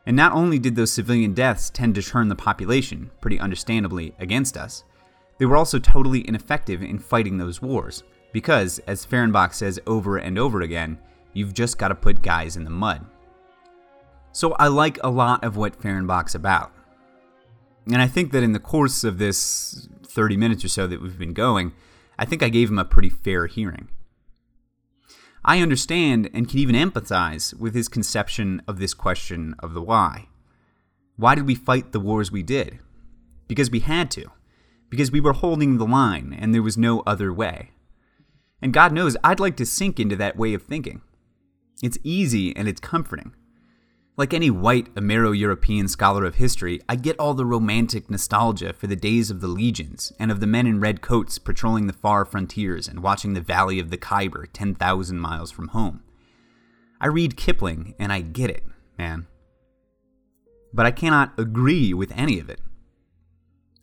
And 0.07 0.17
not 0.17 0.33
only 0.33 0.59
did 0.59 0.77
those 0.77 0.93
civilian 0.93 1.33
deaths 1.33 1.71
tend 1.71 1.95
to 1.95 2.03
turn 2.03 2.29
the 2.29 2.35
population, 2.35 3.11
pretty 3.21 3.41
understandably, 3.41 4.15
against 4.19 4.57
us, 4.57 4.85
they 5.39 5.47
were 5.47 5.57
also 5.57 5.79
totally 5.79 6.27
ineffective 6.29 6.83
in 6.83 6.99
fighting 6.99 7.39
those 7.39 7.63
wars, 7.63 8.03
because, 8.33 8.79
as 8.87 9.07
Fehrenbach 9.07 9.55
says 9.55 9.81
over 9.87 10.19
and 10.19 10.39
over 10.39 10.61
again, 10.61 10.99
you've 11.33 11.55
just 11.55 11.79
got 11.79 11.89
to 11.89 11.95
put 11.95 12.23
guys 12.23 12.57
in 12.57 12.65
the 12.65 12.71
mud. 12.71 13.05
So 14.33 14.53
I 14.55 14.69
like 14.69 14.99
a 15.03 15.11
lot 15.11 15.45
of 15.45 15.57
what 15.57 15.81
Fehrenbach's 15.81 16.35
about. 16.35 16.73
And 17.87 18.01
I 18.01 18.07
think 18.07 18.33
that 18.33 18.43
in 18.43 18.53
the 18.53 18.59
course 18.59 19.05
of 19.05 19.19
this 19.19 19.89
30 20.07 20.37
minutes 20.37 20.65
or 20.65 20.69
so 20.69 20.87
that 20.87 21.01
we've 21.01 21.19
been 21.19 21.35
going, 21.35 21.73
I 22.19 22.25
think 22.25 22.43
I 22.43 22.49
gave 22.49 22.69
him 22.69 22.79
a 22.79 22.85
pretty 22.85 23.11
fair 23.11 23.47
hearing. 23.47 23.89
I 25.45 25.61
understand 25.61 26.31
and 26.33 26.49
can 26.49 26.59
even 26.59 26.75
empathize 26.75 27.53
with 27.59 27.75
his 27.75 27.89
conception 27.89 28.63
of 28.67 28.79
this 28.79 28.95
question 28.95 29.55
of 29.59 29.75
the 29.75 29.83
why. 29.83 30.29
Why 31.17 31.35
did 31.35 31.47
we 31.47 31.55
fight 31.55 31.93
the 31.93 32.01
wars 32.01 32.33
we 32.33 32.43
did? 32.43 32.79
Because 33.47 33.71
we 33.71 33.81
had 33.81 34.11
to. 34.13 34.31
Because 34.89 35.11
we 35.11 35.21
were 35.21 35.35
holding 35.35 35.77
the 35.77 35.87
line 35.87 36.37
and 36.39 36.55
there 36.55 36.63
was 36.63 36.79
no 36.79 37.01
other 37.01 37.33
way. 37.33 37.73
And 38.63 38.73
God 38.73 38.93
knows 38.93 39.17
I'd 39.23 39.41
like 39.41 39.57
to 39.59 39.67
sink 39.67 40.01
into 40.01 40.17
that 40.17 40.37
way 40.37 40.55
of 40.55 40.63
thinking. 40.63 41.03
It's 41.83 41.99
easy 42.03 42.57
and 42.57 42.67
it's 42.67 42.81
comforting. 42.81 43.35
Like 44.17 44.33
any 44.33 44.49
white 44.49 44.95
Amero 44.95 45.37
European 45.37 45.89
scholar 45.89 46.25
of 46.25 46.37
history, 46.37 46.81
I 46.89 46.95
get 46.95 47.19
all 47.19 47.35
the 47.35 47.45
romantic 47.45 48.09
nostalgia 48.09 48.73
for 48.73 48.87
the 48.87 48.95
days 48.95 49.29
of 49.29 49.41
the 49.41 49.49
legions 49.49 50.13
and 50.21 50.31
of 50.31 50.39
the 50.39 50.47
men 50.47 50.69
in 50.69 50.79
red 50.79 51.01
coats 51.01 51.37
patrolling 51.37 51.89
the 51.89 51.93
far 51.93 52.25
frontiers 52.25 52.87
and 52.87 53.03
watching 53.03 53.35
the 53.35 53.41
valley 53.41 53.81
of 53.81 53.91
the 53.91 53.97
Khyber 53.97 54.47
10,000 54.53 55.19
miles 55.19 55.51
from 55.51 55.69
home. 55.69 56.05
I 57.01 57.09
read 57.09 57.37
Kipling 57.37 57.97
and 57.99 58.13
I 58.13 58.21
get 58.21 58.51
it, 58.51 58.63
man. 58.97 59.27
But 60.73 60.87
I 60.87 60.93
cannot 60.93 61.33
agree 61.37 61.93
with 61.93 62.13
any 62.15 62.39
of 62.39 62.49
it. 62.49 62.61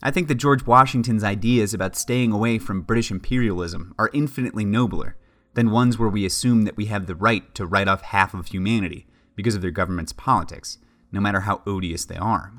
I 0.01 0.11
think 0.11 0.29
that 0.29 0.35
George 0.35 0.65
Washington's 0.65 1.25
ideas 1.25 1.73
about 1.73 1.97
staying 1.97 2.31
away 2.31 2.57
from 2.57 2.83
British 2.83 3.11
imperialism 3.11 3.93
are 3.99 4.09
infinitely 4.13 4.63
nobler 4.63 5.17
than 5.55 5.71
ones 5.71 5.99
where 5.99 6.09
we 6.09 6.25
assume 6.25 6.63
that 6.63 6.77
we 6.77 6.85
have 6.85 7.05
the 7.05 7.15
right 7.15 7.53
to 7.55 7.65
write 7.65 7.89
off 7.89 8.01
half 8.01 8.33
of 8.33 8.47
humanity 8.47 9.07
because 9.35 9.55
of 9.55 9.61
their 9.61 9.71
government's 9.71 10.13
politics, 10.13 10.77
no 11.11 11.19
matter 11.19 11.41
how 11.41 11.61
odious 11.65 12.05
they 12.05 12.17
are. 12.17 12.53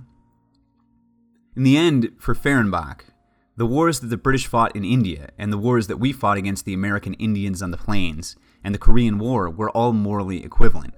In 1.54 1.64
the 1.64 1.76
end, 1.76 2.12
for 2.18 2.34
Fehrenbach, 2.34 3.02
the 3.56 3.66
wars 3.66 4.00
that 4.00 4.06
the 4.06 4.16
British 4.16 4.46
fought 4.46 4.74
in 4.74 4.84
India 4.84 5.28
and 5.36 5.52
the 5.52 5.58
wars 5.58 5.86
that 5.86 5.98
we 5.98 6.12
fought 6.12 6.38
against 6.38 6.64
the 6.64 6.72
American 6.72 7.14
Indians 7.14 7.60
on 7.62 7.70
the 7.70 7.76
plains 7.76 8.36
and 8.64 8.74
the 8.74 8.78
Korean 8.78 9.18
War 9.18 9.50
were 9.50 9.70
all 9.70 9.92
morally 9.92 10.42
equivalent. 10.42 10.94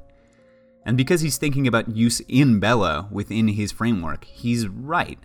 And 0.87 0.97
because 0.97 1.23
he's 1.23 1.39
thinking 1.39 1.67
about 1.67 1.95
jus 1.95 2.21
in 2.29 2.61
bello 2.61 3.09
within 3.11 3.49
his 3.49 3.73
framework, 3.73 4.25
he's 4.25 4.69
right. 4.69 5.19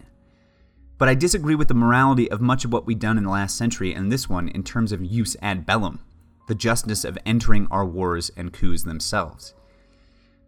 But 0.97 1.09
I 1.09 1.15
disagree 1.15 1.55
with 1.55 1.67
the 1.67 1.73
morality 1.73 2.29
of 2.31 2.41
much 2.41 2.65
of 2.65 2.73
what 2.73 2.85
we've 2.85 2.97
done 2.97 3.17
in 3.17 3.25
the 3.25 3.29
last 3.29 3.57
century 3.57 3.93
and 3.93 4.11
this 4.11 4.27
one 4.27 4.49
in 4.49 4.63
terms 4.63 4.91
of 4.91 5.03
jus 5.03 5.35
ad 5.41 5.65
bellum, 5.65 5.99
the 6.47 6.55
justness 6.55 7.05
of 7.05 7.17
entering 7.25 7.67
our 7.69 7.85
wars 7.85 8.31
and 8.35 8.51
coups 8.51 8.83
themselves. 8.83 9.53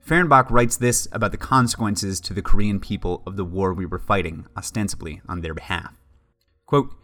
Fehrenbach 0.05 0.49
writes 0.49 0.77
this 0.77 1.07
about 1.11 1.31
the 1.31 1.37
consequences 1.37 2.19
to 2.21 2.33
the 2.33 2.41
Korean 2.41 2.79
people 2.79 3.21
of 3.25 3.37
the 3.37 3.45
war 3.45 3.73
we 3.73 3.85
were 3.85 3.99
fighting, 3.99 4.47
ostensibly 4.57 5.21
on 5.27 5.41
their 5.41 5.53
behalf. 5.53 5.93
Quote, 6.65 6.95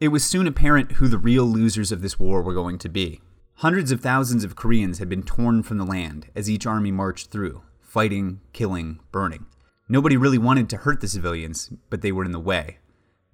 it 0.00 0.08
was 0.08 0.24
soon 0.24 0.46
apparent 0.46 0.92
who 0.92 1.08
the 1.08 1.18
real 1.18 1.44
losers 1.44 1.92
of 1.92 2.02
this 2.02 2.18
war 2.18 2.42
were 2.42 2.54
going 2.54 2.78
to 2.78 2.88
be. 2.88 3.20
Hundreds 3.56 3.92
of 3.92 4.00
thousands 4.00 4.42
of 4.42 4.56
Koreans 4.56 4.98
had 4.98 5.08
been 5.08 5.22
torn 5.22 5.62
from 5.62 5.76
the 5.76 5.84
land 5.84 6.28
as 6.34 6.48
each 6.48 6.66
army 6.66 6.90
marched 6.90 7.30
through, 7.30 7.62
fighting, 7.82 8.40
killing, 8.52 9.00
burning. 9.12 9.44
Nobody 9.88 10.16
really 10.16 10.38
wanted 10.38 10.70
to 10.70 10.78
hurt 10.78 11.00
the 11.00 11.08
civilians, 11.08 11.70
but 11.90 12.00
they 12.00 12.12
were 12.12 12.24
in 12.24 12.32
the 12.32 12.40
way. 12.40 12.78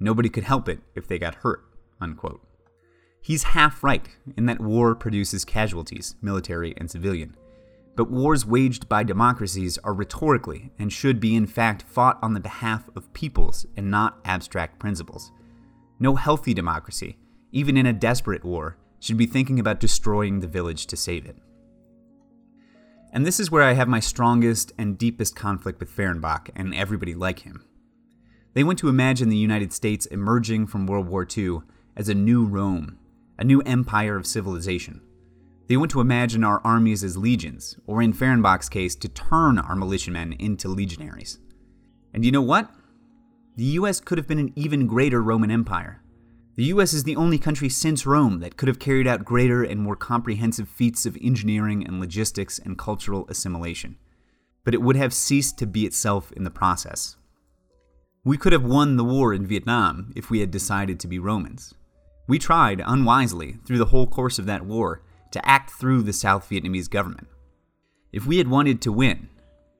Nobody 0.01 0.29
could 0.29 0.45
help 0.45 0.69
it 0.69 0.81
if 0.95 1.07
they 1.07 1.19
got 1.19 1.37
hurt. 1.37 1.65
Unquote. 2.01 2.41
He's 3.23 3.45
half 3.45 3.83
right 3.83 4.09
in 4.37 4.47
that 4.47 4.61
war 4.61 4.95
produces 4.95 5.45
casualties, 5.45 6.17
military 6.21 6.75
and 6.77 6.91
civilian. 6.91 7.37
But 7.97 8.11
wars 8.11 8.45
waged 8.45 8.91
by 8.91 9.05
democracies 9.05 9.79
are 9.79 9.95
rhetorically 9.95 10.71
and 10.79 10.93
should 10.93 11.19
be, 11.19 11.35
in 11.35 11.47
fact, 11.47 11.83
fought 11.83 12.19
on 12.23 12.35
the 12.35 12.41
behalf 12.41 12.91
of 12.95 13.13
peoples 13.15 13.65
and 13.75 13.91
not 13.91 14.19
abstract 14.25 14.79
principles. 14.79 15.33
No 15.99 16.15
healthy 16.15 16.53
democracy, 16.53 17.17
even 17.53 17.79
in 17.79 17.87
a 17.87 17.95
desperate 17.95 18.45
war, 18.45 18.77
should 19.01 19.17
be 19.17 19.25
thinking 19.25 19.59
about 19.59 19.81
destroying 19.81 20.41
the 20.41 20.47
village 20.47 20.87
to 20.87 20.97
save 20.97 21.25
it. 21.25 21.39
And 23.13 23.25
this 23.25 23.41
is 23.41 23.51
where 23.51 23.63
I 23.63 23.73
have 23.73 23.89
my 23.89 24.01
strongest 24.01 24.73
and 24.77 24.99
deepest 24.99 25.35
conflict 25.35 25.81
with 25.81 25.91
Fehrenbach 25.91 26.51
and 26.55 26.75
everybody 26.75 27.15
like 27.15 27.41
him. 27.41 27.65
They 28.53 28.63
want 28.63 28.79
to 28.81 28.91
imagine 28.91 29.31
the 29.31 29.37
United 29.37 29.73
States 29.73 30.05
emerging 30.07 30.67
from 30.67 30.87
World 30.87 31.09
War 31.09 31.27
II 31.37 31.61
as 31.97 32.11
a 32.11 32.15
new 32.15 32.45
Rome, 32.45 32.99
a 33.39 33.45
new 33.45 33.63
empire 33.63 34.17
of 34.17 34.27
civilization. 34.27 35.01
They 35.69 35.77
want 35.77 35.91
to 35.93 36.01
imagine 36.01 36.45
our 36.45 36.61
armies 36.65 37.03
as 37.03 37.17
legions, 37.17 37.77
or 37.87 38.01
in 38.01 38.13
Fehrenbach's 38.13 38.69
case, 38.69 38.95
to 38.97 39.09
turn 39.09 39.59
our 39.59 39.75
militiamen 39.75 40.35
into 40.35 40.69
legionaries. 40.69 41.39
And 42.15 42.25
you 42.25 42.31
know 42.31 42.43
what? 42.43 42.71
The 43.57 43.65
US 43.65 44.01
could 44.01 44.19
have 44.19 44.29
been 44.29 44.39
an 44.39 44.53
even 44.55 44.87
greater 44.87 45.23
Roman 45.23 45.51
Empire. 45.51 46.03
The 46.55 46.65
US 46.65 46.95
is 46.95 47.05
the 47.05 47.17
only 47.17 47.39
country 47.39 47.69
since 47.69 48.07
Rome 48.07 48.41
that 48.41 48.57
could 48.57 48.69
have 48.69 48.79
carried 48.79 49.07
out 49.07 49.25
greater 49.25 49.63
and 49.63 49.81
more 49.81 49.97
comprehensive 49.97 50.69
feats 50.69 51.05
of 51.05 51.19
engineering 51.21 51.87
and 51.87 52.01
logistics 52.01 52.59
and 52.59 52.79
cultural 52.79 53.27
assimilation. 53.29 53.97
But 54.65 54.73
it 54.73 54.83
would 54.83 54.97
have 54.97 55.13
ceased 55.13 55.59
to 55.59 55.67
be 55.67 55.85
itself 55.85 56.33
in 56.33 56.45
the 56.45 56.51
process. 56.51 57.17
We 58.25 58.39
could 58.39 58.53
have 58.53 58.65
won 58.65 58.97
the 58.97 59.05
war 59.05 59.35
in 59.35 59.47
Vietnam 59.47 60.13
if 60.17 60.31
we 60.31 60.41
had 60.41 60.51
decided 60.51 60.99
to 61.01 61.09
be 61.09 61.19
Romans. 61.19 61.75
We 62.27 62.39
tried, 62.39 62.83
unwisely, 62.85 63.59
through 63.65 63.79
the 63.79 63.87
whole 63.87 64.07
course 64.07 64.39
of 64.39 64.47
that 64.47 64.65
war, 64.65 65.03
to 65.31 65.49
act 65.49 65.71
through 65.71 66.03
the 66.03 66.13
South 66.13 66.49
Vietnamese 66.49 66.91
government. 66.91 67.29
If 68.13 68.27
we 68.27 68.39
had 68.39 68.49
wanted 68.49 68.81
to 68.83 68.93
win, 68.93 69.29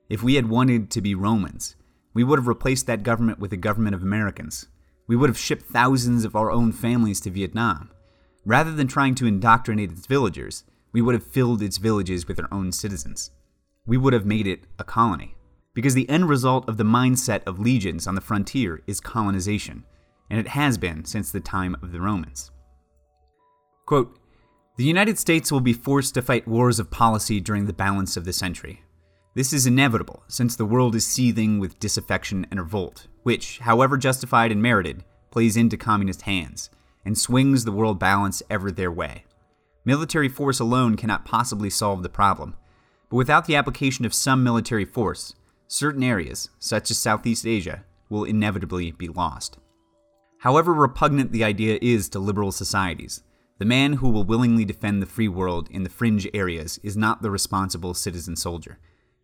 if 0.09 0.23
we 0.23 0.35
had 0.35 0.49
wanted 0.49 0.89
to 0.91 1.01
be 1.01 1.15
Romans, 1.15 1.75
we 2.13 2.23
would 2.23 2.39
have 2.39 2.47
replaced 2.47 2.87
that 2.87 3.03
government 3.03 3.39
with 3.39 3.53
a 3.53 3.57
government 3.57 3.95
of 3.95 4.03
Americans. 4.03 4.67
We 5.07 5.15
would 5.15 5.29
have 5.29 5.37
shipped 5.37 5.67
thousands 5.67 6.25
of 6.25 6.35
our 6.35 6.51
own 6.51 6.71
families 6.71 7.19
to 7.21 7.29
Vietnam. 7.29 7.91
Rather 8.45 8.71
than 8.71 8.87
trying 8.87 9.15
to 9.15 9.27
indoctrinate 9.27 9.91
its 9.91 10.05
villagers, 10.05 10.63
we 10.91 11.01
would 11.01 11.13
have 11.13 11.25
filled 11.25 11.61
its 11.61 11.77
villages 11.77 12.27
with 12.27 12.39
our 12.39 12.47
own 12.51 12.71
citizens. 12.71 13.31
We 13.85 13.97
would 13.97 14.13
have 14.13 14.25
made 14.25 14.47
it 14.47 14.65
a 14.79 14.83
colony. 14.83 15.35
Because 15.73 15.93
the 15.93 16.09
end 16.09 16.27
result 16.27 16.67
of 16.67 16.77
the 16.77 16.83
mindset 16.83 17.43
of 17.45 17.59
legions 17.59 18.07
on 18.07 18.15
the 18.15 18.21
frontier 18.21 18.81
is 18.87 18.99
colonization 18.99 19.83
and 20.29 20.39
it 20.39 20.47
has 20.49 20.77
been 20.77 21.05
since 21.05 21.31
the 21.31 21.39
time 21.39 21.75
of 21.81 21.91
the 21.91 22.01
Romans. 22.01 22.51
Quote, 23.85 24.17
the 24.77 24.83
United 24.83 25.17
States 25.17 25.51
will 25.51 25.59
be 25.59 25.73
forced 25.73 26.13
to 26.13 26.21
fight 26.21 26.47
wars 26.47 26.79
of 26.79 26.91
policy 26.91 27.39
during 27.39 27.65
the 27.65 27.73
balance 27.73 28.15
of 28.15 28.25
the 28.25 28.33
century. 28.33 28.83
This 29.33 29.51
is 29.51 29.65
inevitable, 29.65 30.23
since 30.27 30.55
the 30.55 30.65
world 30.65 30.95
is 30.95 31.05
seething 31.05 31.59
with 31.59 31.79
disaffection 31.79 32.45
and 32.51 32.59
revolt, 32.59 33.07
which, 33.23 33.57
however 33.59 33.97
justified 33.97 34.51
and 34.51 34.61
merited, 34.61 35.03
plays 35.31 35.57
into 35.57 35.77
communist 35.77 36.21
hands 36.23 36.69
and 37.03 37.17
swings 37.17 37.65
the 37.65 37.71
world 37.71 37.97
balance 37.97 38.43
ever 38.51 38.71
their 38.71 38.91
way. 38.91 39.25
Military 39.83 40.29
force 40.29 40.59
alone 40.59 40.95
cannot 40.95 41.25
possibly 41.25 41.71
solve 41.71 42.03
the 42.03 42.09
problem, 42.09 42.55
but 43.09 43.15
without 43.15 43.45
the 43.45 43.55
application 43.55 44.05
of 44.05 44.13
some 44.13 44.43
military 44.43 44.85
force, 44.85 45.33
certain 45.67 46.03
areas, 46.03 46.49
such 46.59 46.91
as 46.91 46.99
Southeast 46.99 47.47
Asia, 47.47 47.83
will 48.09 48.25
inevitably 48.25 48.91
be 48.91 49.07
lost. 49.07 49.57
However 50.39 50.71
repugnant 50.71 51.31
the 51.31 51.43
idea 51.43 51.79
is 51.81 52.09
to 52.09 52.19
liberal 52.19 52.51
societies, 52.51 53.23
the 53.59 53.65
man 53.65 53.93
who 53.93 54.09
will 54.09 54.23
willingly 54.23 54.65
defend 54.65 55.01
the 55.01 55.07
free 55.07 55.27
world 55.27 55.67
in 55.71 55.83
the 55.83 55.89
fringe 55.89 56.27
areas 56.33 56.79
is 56.83 56.95
not 56.95 57.21
the 57.21 57.31
responsible 57.31 57.93
citizen 57.93 58.35
soldier. 58.35 58.77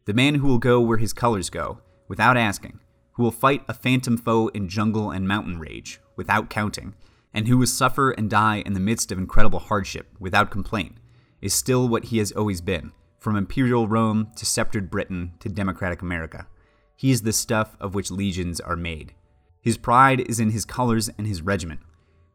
The 0.05 0.13
man 0.13 0.35
who 0.35 0.47
will 0.47 0.57
go 0.57 0.81
where 0.81 0.97
his 0.97 1.13
colors 1.13 1.49
go, 1.49 1.79
without 2.07 2.35
asking, 2.35 2.79
who 3.13 3.23
will 3.23 3.31
fight 3.31 3.63
a 3.67 3.73
phantom 3.73 4.17
foe 4.17 4.47
in 4.49 4.67
jungle 4.67 5.11
and 5.11 5.27
mountain 5.27 5.59
rage, 5.59 5.99
without 6.15 6.49
counting, 6.49 6.95
and 7.31 7.47
who 7.47 7.59
will 7.59 7.67
suffer 7.67 8.11
and 8.11 8.29
die 8.29 8.63
in 8.65 8.73
the 8.73 8.79
midst 8.79 9.11
of 9.11 9.19
incredible 9.19 9.59
hardship, 9.59 10.07
without 10.19 10.49
complaint, 10.51 10.97
is 11.41 11.53
still 11.53 11.87
what 11.87 12.05
he 12.05 12.17
has 12.17 12.31
always 12.31 12.61
been, 12.61 12.91
from 13.19 13.35
imperial 13.35 13.87
Rome 13.87 14.29
to 14.35 14.45
sceptered 14.45 14.89
Britain 14.89 15.33
to 15.39 15.49
democratic 15.49 16.01
America. 16.01 16.47
He 16.95 17.11
is 17.11 17.21
the 17.21 17.33
stuff 17.33 17.77
of 17.79 17.93
which 17.93 18.11
legions 18.11 18.59
are 18.59 18.75
made. 18.75 19.13
His 19.61 19.77
pride 19.77 20.21
is 20.21 20.39
in 20.39 20.49
his 20.49 20.65
colors 20.65 21.09
and 21.17 21.27
his 21.27 21.41
regiment, 21.41 21.81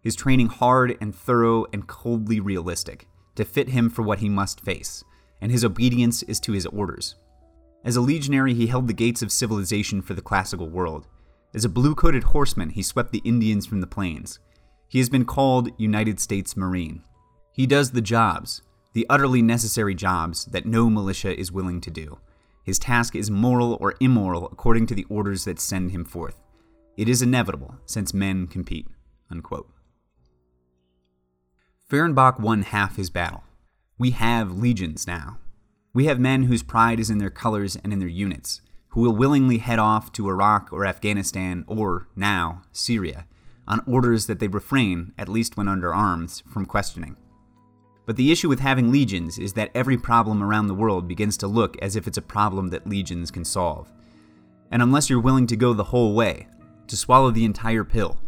his 0.08 0.16
training 0.16 0.46
hard 0.46 0.96
and 1.02 1.14
thorough 1.14 1.66
and 1.70 1.86
coldly 1.86 2.40
realistic, 2.40 3.06
to 3.34 3.44
fit 3.44 3.68
him 3.68 3.90
for 3.90 4.00
what 4.00 4.20
he 4.20 4.28
must 4.30 4.58
face, 4.58 5.04
and 5.42 5.52
his 5.52 5.66
obedience 5.66 6.22
is 6.22 6.40
to 6.40 6.52
his 6.52 6.64
orders. 6.64 7.16
As 7.84 7.94
a 7.94 8.00
legionary, 8.00 8.54
he 8.54 8.68
held 8.68 8.88
the 8.88 8.94
gates 8.94 9.20
of 9.20 9.30
civilization 9.30 10.00
for 10.00 10.14
the 10.14 10.22
classical 10.22 10.70
world. 10.70 11.06
As 11.52 11.66
a 11.66 11.68
blue 11.68 11.94
coated 11.94 12.22
horseman, 12.22 12.70
he 12.70 12.82
swept 12.82 13.12
the 13.12 13.20
Indians 13.22 13.66
from 13.66 13.82
the 13.82 13.86
plains. 13.86 14.38
He 14.88 14.98
has 14.98 15.10
been 15.10 15.26
called 15.26 15.68
United 15.76 16.20
States 16.20 16.56
Marine. 16.56 17.02
He 17.52 17.66
does 17.66 17.90
the 17.90 18.00
jobs, 18.00 18.62
the 18.94 19.04
utterly 19.10 19.42
necessary 19.42 19.94
jobs 19.94 20.46
that 20.46 20.64
no 20.64 20.88
militia 20.88 21.38
is 21.38 21.52
willing 21.52 21.82
to 21.82 21.90
do. 21.90 22.16
His 22.64 22.78
task 22.78 23.14
is 23.14 23.30
moral 23.30 23.76
or 23.78 23.94
immoral 24.00 24.46
according 24.46 24.86
to 24.86 24.94
the 24.94 25.04
orders 25.10 25.44
that 25.44 25.60
send 25.60 25.90
him 25.90 26.06
forth. 26.06 26.40
It 26.96 27.10
is 27.10 27.20
inevitable, 27.20 27.74
since 27.84 28.14
men 28.14 28.46
compete. 28.46 28.88
Unquote. 29.30 29.70
Fehrenbach 31.88 32.38
won 32.38 32.62
half 32.62 32.96
his 32.96 33.08
battle. 33.08 33.44
We 33.96 34.10
have 34.10 34.58
legions 34.58 35.06
now. 35.06 35.38
We 35.94 36.04
have 36.04 36.20
men 36.20 36.42
whose 36.42 36.62
pride 36.62 37.00
is 37.00 37.08
in 37.08 37.16
their 37.16 37.30
colors 37.30 37.76
and 37.76 37.94
in 37.94 37.98
their 37.98 38.06
units, 38.06 38.60
who 38.88 39.00
will 39.00 39.16
willingly 39.16 39.56
head 39.56 39.78
off 39.78 40.12
to 40.12 40.28
Iraq 40.28 40.68
or 40.70 40.84
Afghanistan 40.84 41.64
or, 41.66 42.08
now, 42.14 42.60
Syria, 42.72 43.26
on 43.66 43.80
orders 43.86 44.26
that 44.26 44.38
they 44.38 44.48
refrain, 44.48 45.14
at 45.16 45.30
least 45.30 45.56
when 45.56 45.66
under 45.66 45.94
arms, 45.94 46.42
from 46.46 46.66
questioning. 46.66 47.16
But 48.04 48.16
the 48.16 48.30
issue 48.30 48.50
with 48.50 48.60
having 48.60 48.92
legions 48.92 49.38
is 49.38 49.54
that 49.54 49.70
every 49.74 49.96
problem 49.96 50.42
around 50.42 50.66
the 50.66 50.74
world 50.74 51.08
begins 51.08 51.38
to 51.38 51.46
look 51.46 51.78
as 51.80 51.96
if 51.96 52.06
it's 52.06 52.18
a 52.18 52.22
problem 52.22 52.68
that 52.68 52.86
legions 52.86 53.30
can 53.30 53.46
solve. 53.46 53.90
And 54.70 54.82
unless 54.82 55.08
you're 55.08 55.20
willing 55.20 55.46
to 55.46 55.56
go 55.56 55.72
the 55.72 55.84
whole 55.84 56.14
way, 56.14 56.48
to 56.86 56.98
swallow 56.98 57.30
the 57.30 57.46
entire 57.46 57.84
pill, 57.84 58.18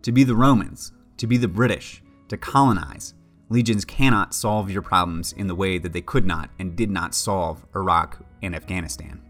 to 0.00 0.10
be 0.10 0.24
the 0.24 0.36
Romans, 0.36 0.92
to 1.18 1.26
be 1.26 1.36
the 1.36 1.48
British, 1.48 2.02
to 2.30 2.36
colonize. 2.36 3.14
Legions 3.50 3.84
cannot 3.84 4.34
solve 4.34 4.70
your 4.70 4.82
problems 4.82 5.32
in 5.32 5.46
the 5.46 5.54
way 5.54 5.78
that 5.78 5.92
they 5.92 6.00
could 6.00 6.24
not 6.24 6.50
and 6.58 6.74
did 6.76 6.90
not 6.90 7.14
solve 7.14 7.66
Iraq 7.74 8.24
and 8.42 8.54
Afghanistan. 8.54 9.20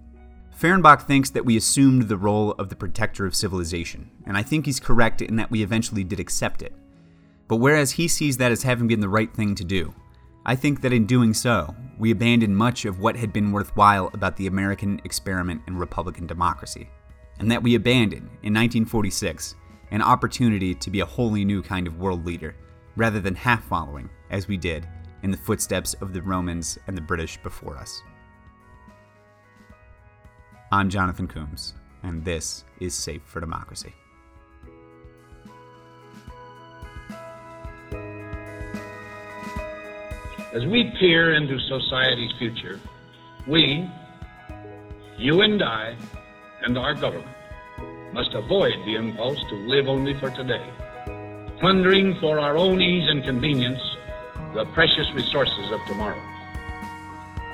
Fehrenbach 0.57 1.03
thinks 1.03 1.31
that 1.31 1.45
we 1.45 1.57
assumed 1.57 2.03
the 2.03 2.17
role 2.17 2.53
of 2.53 2.69
the 2.69 2.77
protector 2.77 3.27
of 3.27 3.35
civilization, 3.35 4.11
and 4.27 4.37
I 4.37 4.43
think 4.43 4.67
he's 4.67 4.79
correct 4.79 5.23
in 5.23 5.37
that 5.37 5.51
we 5.51 5.63
eventually 5.63 6.05
did 6.05 6.21
accept 6.21 6.63
it. 6.63 6.75
But 7.49 7.57
whereas 7.57 7.91
he 7.91 8.07
sees 8.07 8.37
that 8.37 8.53
as 8.53 8.63
having 8.63 8.87
been 8.87 9.01
the 9.01 9.09
right 9.09 9.35
thing 9.35 9.55
to 9.57 9.65
do, 9.65 9.93
I 10.47 10.55
think 10.55 10.83
that 10.83 10.93
in 10.93 11.07
doing 11.07 11.35
so, 11.35 11.75
we 11.99 12.11
abandoned 12.11 12.57
much 12.57 12.85
of 12.85 13.01
what 13.01 13.17
had 13.17 13.33
been 13.33 13.53
worthwhile 13.53 14.11
about 14.13 14.37
the 14.37 14.47
American 14.47 15.01
experiment 15.05 15.63
in 15.67 15.77
Republican 15.77 16.27
democracy 16.27 16.89
and 17.41 17.51
that 17.51 17.63
we 17.63 17.75
abandoned, 17.75 18.29
in 18.43 18.55
1946, 18.55 19.57
an 19.91 20.03
opportunity 20.03 20.75
to 20.75 20.91
be 20.91 21.01
a 21.01 21.07
wholly 21.07 21.45
new 21.45 21.63
kind 21.63 21.87
of 21.87 21.99
world 21.99 22.25
leader, 22.25 22.55
rather 23.01 23.19
than 23.19 23.35
half 23.35 23.65
following, 23.65 24.11
as 24.29 24.47
we 24.47 24.59
did, 24.59 24.87
in 25.23 25.31
the 25.31 25.37
footsteps 25.39 25.95
of 26.03 26.13
the 26.13 26.21
Romans 26.21 26.79
and 26.87 26.95
the 26.95 27.01
British 27.01 27.39
before 27.39 27.79
us. 27.79 28.03
I'm 30.71 30.91
Jonathan 30.91 31.27
Coombs, 31.27 31.73
and 32.03 32.23
this 32.23 32.63
is 32.79 32.93
Safe 32.93 33.23
for 33.25 33.41
Democracy. 33.41 33.95
As 40.53 40.67
we 40.67 40.93
peer 41.01 41.33
into 41.37 41.59
society's 41.59 42.33
future, 42.39 42.79
we, 43.47 43.89
you 45.17 45.41
and 45.41 45.63
I, 45.63 45.97
and 46.63 46.77
our 46.77 46.93
government 46.93 47.35
must 48.13 48.35
avoid 48.35 48.75
the 48.85 48.97
impulse 48.97 49.43
to 49.49 49.55
live 49.55 49.89
only 49.89 50.13
for 50.21 50.29
today, 50.29 50.71
plundering 51.61 52.19
for 52.21 52.41
our 52.41 52.57
own 52.57 52.81
ease 52.81 53.07
and 53.11 53.23
convenience 53.23 53.81
the 54.55 54.65
precious 54.73 55.13
resources 55.13 55.71
of 55.71 55.79
tomorrow. 55.87 56.21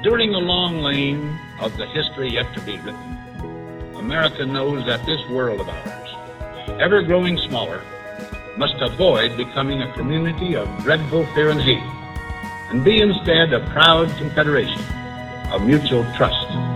During 0.05 0.31
the 0.31 0.39
long 0.39 0.79
lane 0.79 1.37
of 1.61 1.77
the 1.77 1.87
history 1.87 2.31
yet 2.31 2.55
to 2.55 2.61
be 2.61 2.79
written, 2.79 3.19
America 3.97 4.47
knows 4.47 4.87
that 4.87 5.05
this 5.07 5.21
world 5.29 5.61
of 5.61 5.69
ours, 5.69 6.81
ever 6.81 7.03
growing 7.03 7.37
smaller, 7.49 7.83
must 8.57 8.81
avoid 8.81 9.37
becoming 9.37 9.83
a 9.83 9.93
community 9.95 10.55
of 10.55 10.69
dreadful 10.85 11.27
fear 11.35 11.51
and 11.51 11.61
hate, 11.61 11.83
and 12.71 12.85
be 12.85 13.03
instead 13.03 13.53
a 13.53 13.69
proud 13.71 14.09
confederation 14.19 14.83
of 15.51 15.67
mutual 15.67 16.05
trust. 16.15 16.76